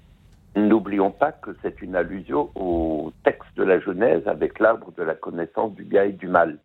n'oublions 0.56 1.11
pas 1.12 1.30
que 1.32 1.50
c'est 1.62 1.80
une 1.82 1.94
allusion 1.94 2.50
au 2.54 3.12
texte 3.25 3.49
de 3.56 3.62
la 3.62 3.78
Genèse 3.80 4.26
avec 4.26 4.58
l'arbre 4.58 4.92
de 4.97 5.02
la 5.02 5.14
connaissance 5.14 5.73
du 5.75 5.85
bien 5.85 6.04
et 6.04 6.12
du 6.12 6.26
mal. 6.26 6.58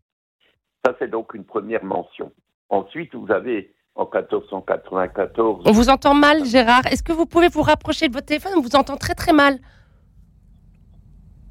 Ça, 0.86 0.96
c'est 1.00 1.10
donc 1.12 1.34
une 1.34 1.44
première 1.44 1.84
mention. 1.84 2.32
Ensuite, 2.70 3.14
vous 3.14 3.32
avez 3.32 3.72
en 3.96 4.06
1494 4.06 5.64
On 5.66 5.72
vous 5.72 5.90
entend 5.90 6.14
mal, 6.16 6.46
Gérard. 6.46 6.86
Est-ce 6.88 7.04
que 7.04 7.14
vous 7.14 7.26
pouvez 7.26 7.50
vous 7.50 7.62
rapprocher 7.62 8.08
de 8.08 8.14
votre 8.14 8.26
téléphone? 8.26 8.54
On 8.58 8.62
vous 8.62 8.76
entend 8.76 8.98
très 8.98 9.14
très 9.14 9.34
mal. 9.34 9.60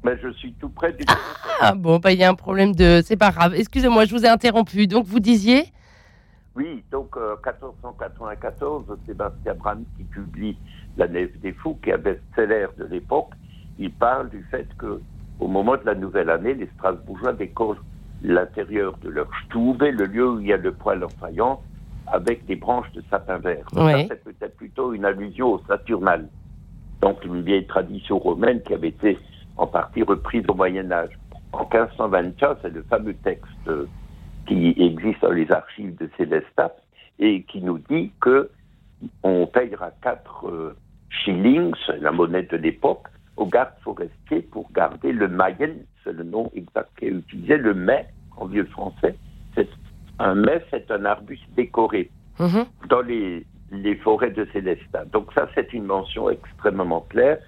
Mais 0.03 0.17
je 0.21 0.29
suis 0.33 0.53
tout 0.53 0.69
près 0.69 0.93
du. 0.93 1.05
Ah 1.61 1.75
bon, 1.75 1.99
bah, 1.99 2.11
il 2.11 2.19
y 2.19 2.23
a 2.23 2.29
un 2.29 2.35
problème 2.35 2.75
de. 2.75 3.01
C'est 3.05 3.15
pas 3.15 3.31
grave. 3.31 3.53
Excusez-moi, 3.55 4.05
je 4.05 4.13
vous 4.13 4.25
ai 4.25 4.29
interrompu. 4.29 4.87
Donc, 4.87 5.05
vous 5.05 5.19
disiez? 5.19 5.65
Oui, 6.55 6.83
donc 6.91 7.17
euh, 7.17 7.35
1494, 7.43 8.85
Sébastien 9.07 9.55
Brahms 9.55 9.85
qui 9.97 10.03
publie 10.03 10.57
La 10.97 11.07
Nef 11.07 11.31
des 11.39 11.53
Fous, 11.53 11.79
qui 11.81 11.89
est 11.89 11.93
un 11.93 11.97
best-seller 11.97 12.67
de 12.77 12.85
l'époque, 12.85 13.31
il 13.79 13.91
parle 13.91 14.29
du 14.29 14.43
fait 14.51 14.67
que 14.77 15.01
au 15.39 15.47
moment 15.47 15.77
de 15.77 15.85
la 15.85 15.95
nouvelle 15.95 16.29
année, 16.29 16.53
les 16.53 16.69
Strasbourgeois 16.75 17.33
décorent 17.33 17.77
l'intérieur 18.21 18.95
de 19.01 19.09
leur 19.09 19.27
stube, 19.45 19.81
le 19.81 20.05
lieu 20.05 20.29
où 20.29 20.39
il 20.39 20.47
y 20.47 20.53
a 20.53 20.57
le 20.57 20.71
poêle 20.71 21.03
en 21.03 21.09
faïence, 21.09 21.59
avec 22.07 22.45
des 22.45 22.55
branches 22.55 22.91
de 22.93 23.03
sapin 23.09 23.39
vert. 23.39 23.65
Ouais. 23.75 24.07
ça, 24.07 24.15
c'est 24.23 24.37
peut-être 24.37 24.55
plutôt 24.55 24.93
une 24.93 25.05
allusion 25.05 25.53
au 25.53 25.61
Saturnal. 25.67 26.29
Donc 27.01 27.25
une 27.25 27.41
vieille 27.41 27.65
tradition 27.65 28.19
romaine 28.19 28.61
qui 28.61 28.73
avait 28.73 28.89
été 28.89 29.17
en 29.57 29.67
partie 29.67 30.03
reprise 30.03 30.43
au 30.47 30.53
Moyen 30.53 30.91
Âge. 30.91 31.17
En 31.51 31.63
1524, 31.63 32.59
c'est 32.61 32.73
le 32.73 32.83
fameux 32.83 33.13
texte 33.13 33.45
euh, 33.67 33.85
qui 34.47 34.73
existe 34.77 35.21
dans 35.21 35.31
les 35.31 35.51
archives 35.51 35.95
de 35.97 36.09
Célestat 36.17 36.75
et 37.19 37.43
qui 37.43 37.61
nous 37.61 37.79
dit 37.89 38.11
que 38.19 38.49
on 39.21 39.45
payera 39.45 39.91
4 40.01 40.75
shillings, 41.09 41.73
c'est 41.85 41.99
la 41.99 42.11
monnaie 42.11 42.43
de 42.43 42.57
l'époque, 42.57 43.07
aux 43.37 43.45
gardes 43.45 43.73
forestiers 43.83 44.41
pour 44.41 44.71
garder 44.71 45.11
le 45.11 45.27
mayen, 45.27 45.75
c'est 46.03 46.13
le 46.13 46.23
nom 46.23 46.49
exact 46.55 46.89
qui 46.97 47.05
est 47.05 47.09
utilisé, 47.09 47.57
le 47.57 47.73
mai 47.73 48.07
en 48.37 48.45
vieux 48.45 48.65
français. 48.65 49.15
Un 50.19 50.35
mai, 50.35 50.63
c'est 50.69 50.89
un 50.91 51.05
arbuste 51.05 51.43
décoré 51.55 52.09
Mhm. 52.39 52.65
dans 52.89 53.01
les, 53.01 53.45
les 53.71 53.95
forêts 53.95 54.31
de 54.31 54.47
Célestin. 54.53 55.05
Donc 55.11 55.31
ça, 55.33 55.47
c'est 55.53 55.73
une 55.73 55.85
mention 55.85 56.29
extrêmement 56.29 57.01
claire, 57.01 57.39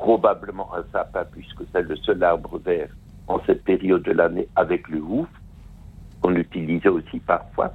probablement 0.00 0.74
un 0.74 0.84
sapin, 0.92 1.26
puisque 1.30 1.62
c'est 1.70 1.82
le 1.82 1.94
seul 1.96 2.22
arbre 2.24 2.58
vert 2.58 2.88
en 3.28 3.38
cette 3.44 3.62
période 3.64 4.02
de 4.02 4.12
l'année 4.12 4.48
avec 4.56 4.88
le 4.88 5.02
ouf, 5.02 5.28
qu'on 6.22 6.34
utilisait 6.36 6.88
aussi 6.88 7.20
parfois. 7.20 7.74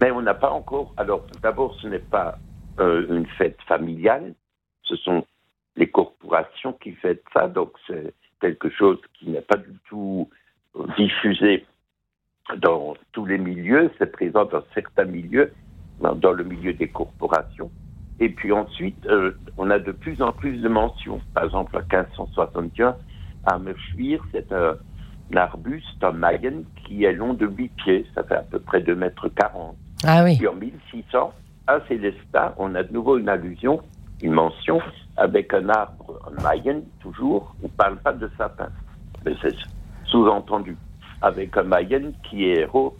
Mais 0.00 0.12
on 0.12 0.22
n'a 0.22 0.34
pas 0.34 0.50
encore... 0.50 0.94
Alors, 0.96 1.26
d'abord, 1.42 1.74
ce 1.80 1.88
n'est 1.88 2.06
pas 2.18 2.38
euh, 2.78 3.06
une 3.10 3.26
fête 3.26 3.60
familiale, 3.66 4.34
ce 4.84 4.94
sont 4.96 5.24
les 5.74 5.90
corporations 5.90 6.74
qui 6.74 6.92
fêtent 6.92 7.24
ça, 7.32 7.48
donc 7.48 7.72
c'est 7.88 8.14
quelque 8.40 8.70
chose 8.70 9.00
qui 9.18 9.30
n'est 9.30 9.40
pas 9.40 9.56
du 9.56 9.74
tout 9.88 10.30
euh, 10.76 10.86
diffusé 10.96 11.66
dans 12.58 12.94
tous 13.12 13.26
les 13.26 13.38
milieux, 13.38 13.90
c'est 13.98 14.12
présent 14.12 14.44
dans 14.44 14.62
certains 14.74 15.04
milieux, 15.04 15.52
dans 16.00 16.14
dans 16.14 16.32
le 16.32 16.44
milieu 16.44 16.72
des 16.72 16.88
corporations. 16.88 17.70
Et 18.22 18.28
puis 18.28 18.52
ensuite, 18.52 19.04
euh, 19.06 19.32
on 19.56 19.68
a 19.70 19.80
de 19.80 19.90
plus 19.90 20.22
en 20.22 20.30
plus 20.30 20.58
de 20.58 20.68
mentions. 20.68 21.20
Par 21.34 21.42
exemple, 21.42 21.76
en 21.76 21.80
1561, 21.80 22.94
à 23.44 23.58
Merschwir, 23.58 24.22
c'est 24.30 24.52
un, 24.52 24.76
un 25.32 25.36
arbuste, 25.36 26.04
un 26.04 26.12
mayen, 26.12 26.62
qui 26.76 27.02
est 27.02 27.12
long 27.12 27.34
de 27.34 27.46
8 27.46 27.68
pieds, 27.82 28.06
ça 28.14 28.22
fait 28.22 28.36
à 28.36 28.42
peu 28.42 28.60
près 28.60 28.80
2 28.80 28.94
mètres 28.94 29.28
40. 29.28 29.76
Ah 30.06 30.22
oui. 30.22 30.36
Puis 30.38 30.46
en 30.46 30.54
1600, 30.54 31.34
à 31.66 31.80
Célestat, 31.88 32.54
on 32.58 32.76
a 32.76 32.84
de 32.84 32.92
nouveau 32.92 33.18
une 33.18 33.28
allusion, 33.28 33.82
une 34.22 34.34
mention, 34.34 34.80
avec 35.16 35.52
un 35.52 35.68
arbre, 35.68 36.20
un 36.30 36.42
mayen, 36.44 36.82
toujours. 37.00 37.56
On 37.60 37.66
ne 37.66 37.72
parle 37.72 37.96
pas 37.96 38.12
de 38.12 38.30
sapin, 38.38 38.68
mais 39.24 39.34
c'est 39.42 39.56
sous-entendu. 40.04 40.76
Avec 41.22 41.56
un 41.56 41.64
mayen 41.64 42.12
qui 42.22 42.50
est, 42.50 42.66
ro- 42.66 42.96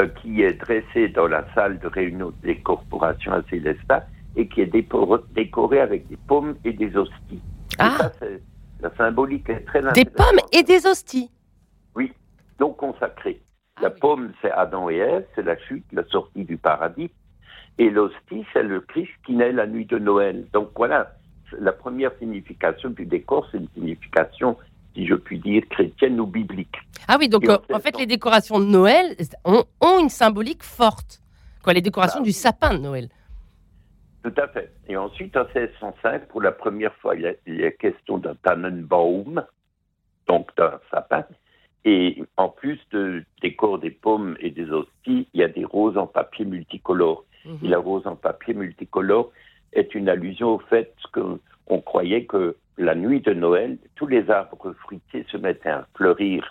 euh, 0.00 0.08
qui 0.22 0.40
est 0.40 0.54
dressé 0.54 1.08
dans 1.08 1.26
la 1.28 1.44
salle 1.54 1.78
de 1.80 1.86
réunion 1.86 2.32
des 2.42 2.56
corporations 2.56 3.32
à 3.32 3.42
Célestat 3.50 4.06
et 4.38 4.46
qui 4.48 4.60
est 4.62 4.72
décoré 5.34 5.80
avec 5.80 6.08
des 6.08 6.16
pommes 6.16 6.54
et 6.64 6.72
des 6.72 6.96
hosties. 6.96 7.12
Et 7.32 7.76
Ah. 7.78 7.96
ça, 7.98 8.12
c'est 8.20 8.40
la 8.80 8.90
symbolique 8.96 9.48
est 9.50 9.64
très 9.66 9.82
Des 9.92 10.04
pommes 10.04 10.38
et 10.52 10.62
des 10.62 10.86
hosties. 10.86 11.30
Oui, 11.96 12.12
donc 12.60 12.76
consacré. 12.76 13.42
La 13.82 13.88
Ah 13.88 13.90
oui. 13.92 14.00
pomme, 14.00 14.32
c'est 14.40 14.52
Adam 14.52 14.88
et 14.88 14.96
Ève, 14.96 15.26
c'est 15.34 15.42
la 15.44 15.58
chute, 15.58 15.84
la 15.92 16.04
sortie 16.08 16.44
du 16.44 16.56
paradis. 16.56 17.10
Et 17.78 17.90
l'hostie, 17.90 18.44
c'est 18.52 18.62
le 18.62 18.80
Christ 18.80 19.10
qui 19.26 19.34
naît 19.34 19.52
la 19.52 19.66
nuit 19.66 19.86
de 19.86 19.98
Noël. 19.98 20.46
Donc 20.52 20.70
voilà, 20.76 21.12
la 21.58 21.72
première 21.72 22.12
signification 22.20 22.90
du 22.90 23.04
décor, 23.06 23.46
c'est 23.50 23.58
une 23.58 23.68
signification, 23.74 24.56
si 24.94 25.06
je 25.06 25.14
puis 25.14 25.38
dire, 25.40 25.62
chrétienne 25.70 26.20
ou 26.20 26.26
biblique. 26.26 26.74
Ah 27.08 27.16
oui, 27.18 27.28
donc 27.28 27.48
euh, 27.48 27.58
fait, 27.66 27.74
en 27.74 27.78
fait, 27.80 27.98
les 27.98 28.06
décorations 28.06 28.60
de 28.60 28.64
Noël 28.66 29.16
ont, 29.44 29.64
ont 29.80 29.98
une 30.00 30.08
symbolique 30.08 30.62
forte. 30.62 31.20
Quoi, 31.62 31.72
les 31.72 31.80
décorations 31.82 32.20
Bah 32.20 32.24
du 32.26 32.32
sapin 32.32 32.74
de 32.74 32.78
Noël. 32.82 33.08
Tout 34.22 34.34
à 34.36 34.48
fait. 34.48 34.72
Et 34.88 34.96
ensuite, 34.96 35.36
en 35.36 35.44
1605, 35.44 36.26
pour 36.28 36.42
la 36.42 36.52
première 36.52 36.94
fois, 36.96 37.14
il 37.14 37.36
y 37.46 37.64
a, 37.64 37.70
question 37.70 38.18
d'un 38.18 38.34
Tannenbaum, 38.34 39.44
donc 40.26 40.54
d'un 40.56 40.80
sapin. 40.90 41.24
Et 41.84 42.22
en 42.36 42.48
plus 42.48 42.80
de 42.90 43.24
décor 43.40 43.78
des 43.78 43.90
pommes 43.90 44.36
et 44.40 44.50
des 44.50 44.70
hosties, 44.70 45.28
il 45.32 45.40
y 45.40 45.42
a 45.42 45.48
des 45.48 45.64
roses 45.64 45.96
en 45.96 46.06
papier 46.06 46.44
multicolore. 46.44 47.24
Mhm. 47.44 47.58
Et 47.62 47.68
la 47.68 47.78
rose 47.78 48.06
en 48.06 48.16
papier 48.16 48.54
multicolore 48.54 49.30
est 49.72 49.94
une 49.94 50.08
allusion 50.08 50.54
au 50.54 50.58
fait 50.58 50.92
qu'on 51.12 51.80
croyait 51.80 52.24
que 52.24 52.56
la 52.76 52.94
nuit 52.94 53.20
de 53.20 53.32
Noël, 53.32 53.78
tous 53.94 54.06
les 54.06 54.28
arbres 54.30 54.72
fruitiers 54.80 55.24
se 55.30 55.36
mettaient 55.36 55.68
à 55.68 55.86
fleurir 55.94 56.44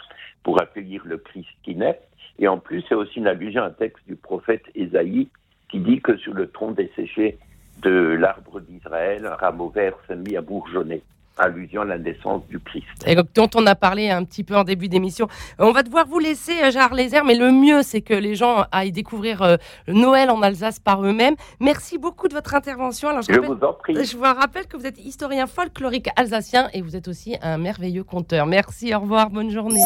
pour 0.43 0.61
accueillir 0.61 1.01
le 1.05 1.17
Christ 1.17 1.49
qui 1.63 1.75
naît. 1.75 1.99
Et 2.39 2.47
en 2.47 2.57
plus, 2.59 2.83
c'est 2.87 2.95
aussi 2.95 3.19
une 3.19 3.27
allusion 3.27 3.63
à 3.63 3.67
un 3.67 3.71
texte 3.71 4.05
du 4.07 4.15
prophète 4.15 4.63
Ésaïe 4.75 5.29
qui 5.69 5.79
dit 5.79 6.01
que 6.01 6.15
sur 6.17 6.33
le 6.33 6.49
tronc 6.49 6.71
desséché 6.71 7.37
de 7.81 8.15
l'arbre 8.19 8.59
d'Israël, 8.61 9.25
un 9.25 9.35
rameau 9.35 9.69
vert 9.69 9.93
s'est 10.07 10.15
mis 10.15 10.35
à 10.35 10.41
bourgeonner, 10.41 11.01
allusion 11.37 11.81
à 11.81 11.85
la 11.85 11.97
naissance 11.99 12.41
du 12.47 12.59
Christ. 12.59 12.85
Et 13.05 13.13
donc, 13.15 13.27
dont 13.35 13.49
on 13.55 13.67
a 13.67 13.75
parlé 13.75 14.09
un 14.09 14.23
petit 14.23 14.43
peu 14.43 14.55
en 14.55 14.63
début 14.63 14.89
d'émission. 14.89 15.27
On 15.59 15.71
va 15.71 15.83
devoir 15.83 16.07
vous 16.07 16.17
laisser, 16.17 16.53
euh, 16.63 16.71
Gérard 16.71 16.95
Lézère, 16.95 17.23
mais 17.25 17.35
le 17.35 17.51
mieux, 17.51 17.83
c'est 17.83 18.01
que 18.01 18.15
les 18.15 18.33
gens 18.33 18.65
aillent 18.71 18.91
découvrir 18.91 19.43
euh, 19.43 19.57
Noël 19.87 20.31
en 20.31 20.41
Alsace 20.41 20.79
par 20.79 21.03
eux-mêmes. 21.05 21.35
Merci 21.59 21.99
beaucoup 21.99 22.27
de 22.27 22.33
votre 22.33 22.55
intervention. 22.55 23.09
Alors, 23.09 23.21
je, 23.21 23.31
Je 23.31 23.39
rappelle- 23.39 23.55
vous 23.55 23.63
en 23.65 23.73
prie. 23.73 24.03
je 24.03 24.17
vous 24.17 24.23
rappelle 24.23 24.65
que 24.65 24.77
vous 24.77 24.87
êtes 24.87 24.97
historien 24.97 25.45
folklorique 25.45 26.09
alsacien 26.15 26.69
et 26.73 26.81
vous 26.81 26.95
êtes 26.95 27.07
aussi 27.07 27.37
un 27.43 27.59
merveilleux 27.59 28.03
conteur. 28.03 28.47
Merci, 28.47 28.95
au 28.95 28.99
revoir, 29.01 29.29
bonne 29.29 29.51
journée. 29.51 29.81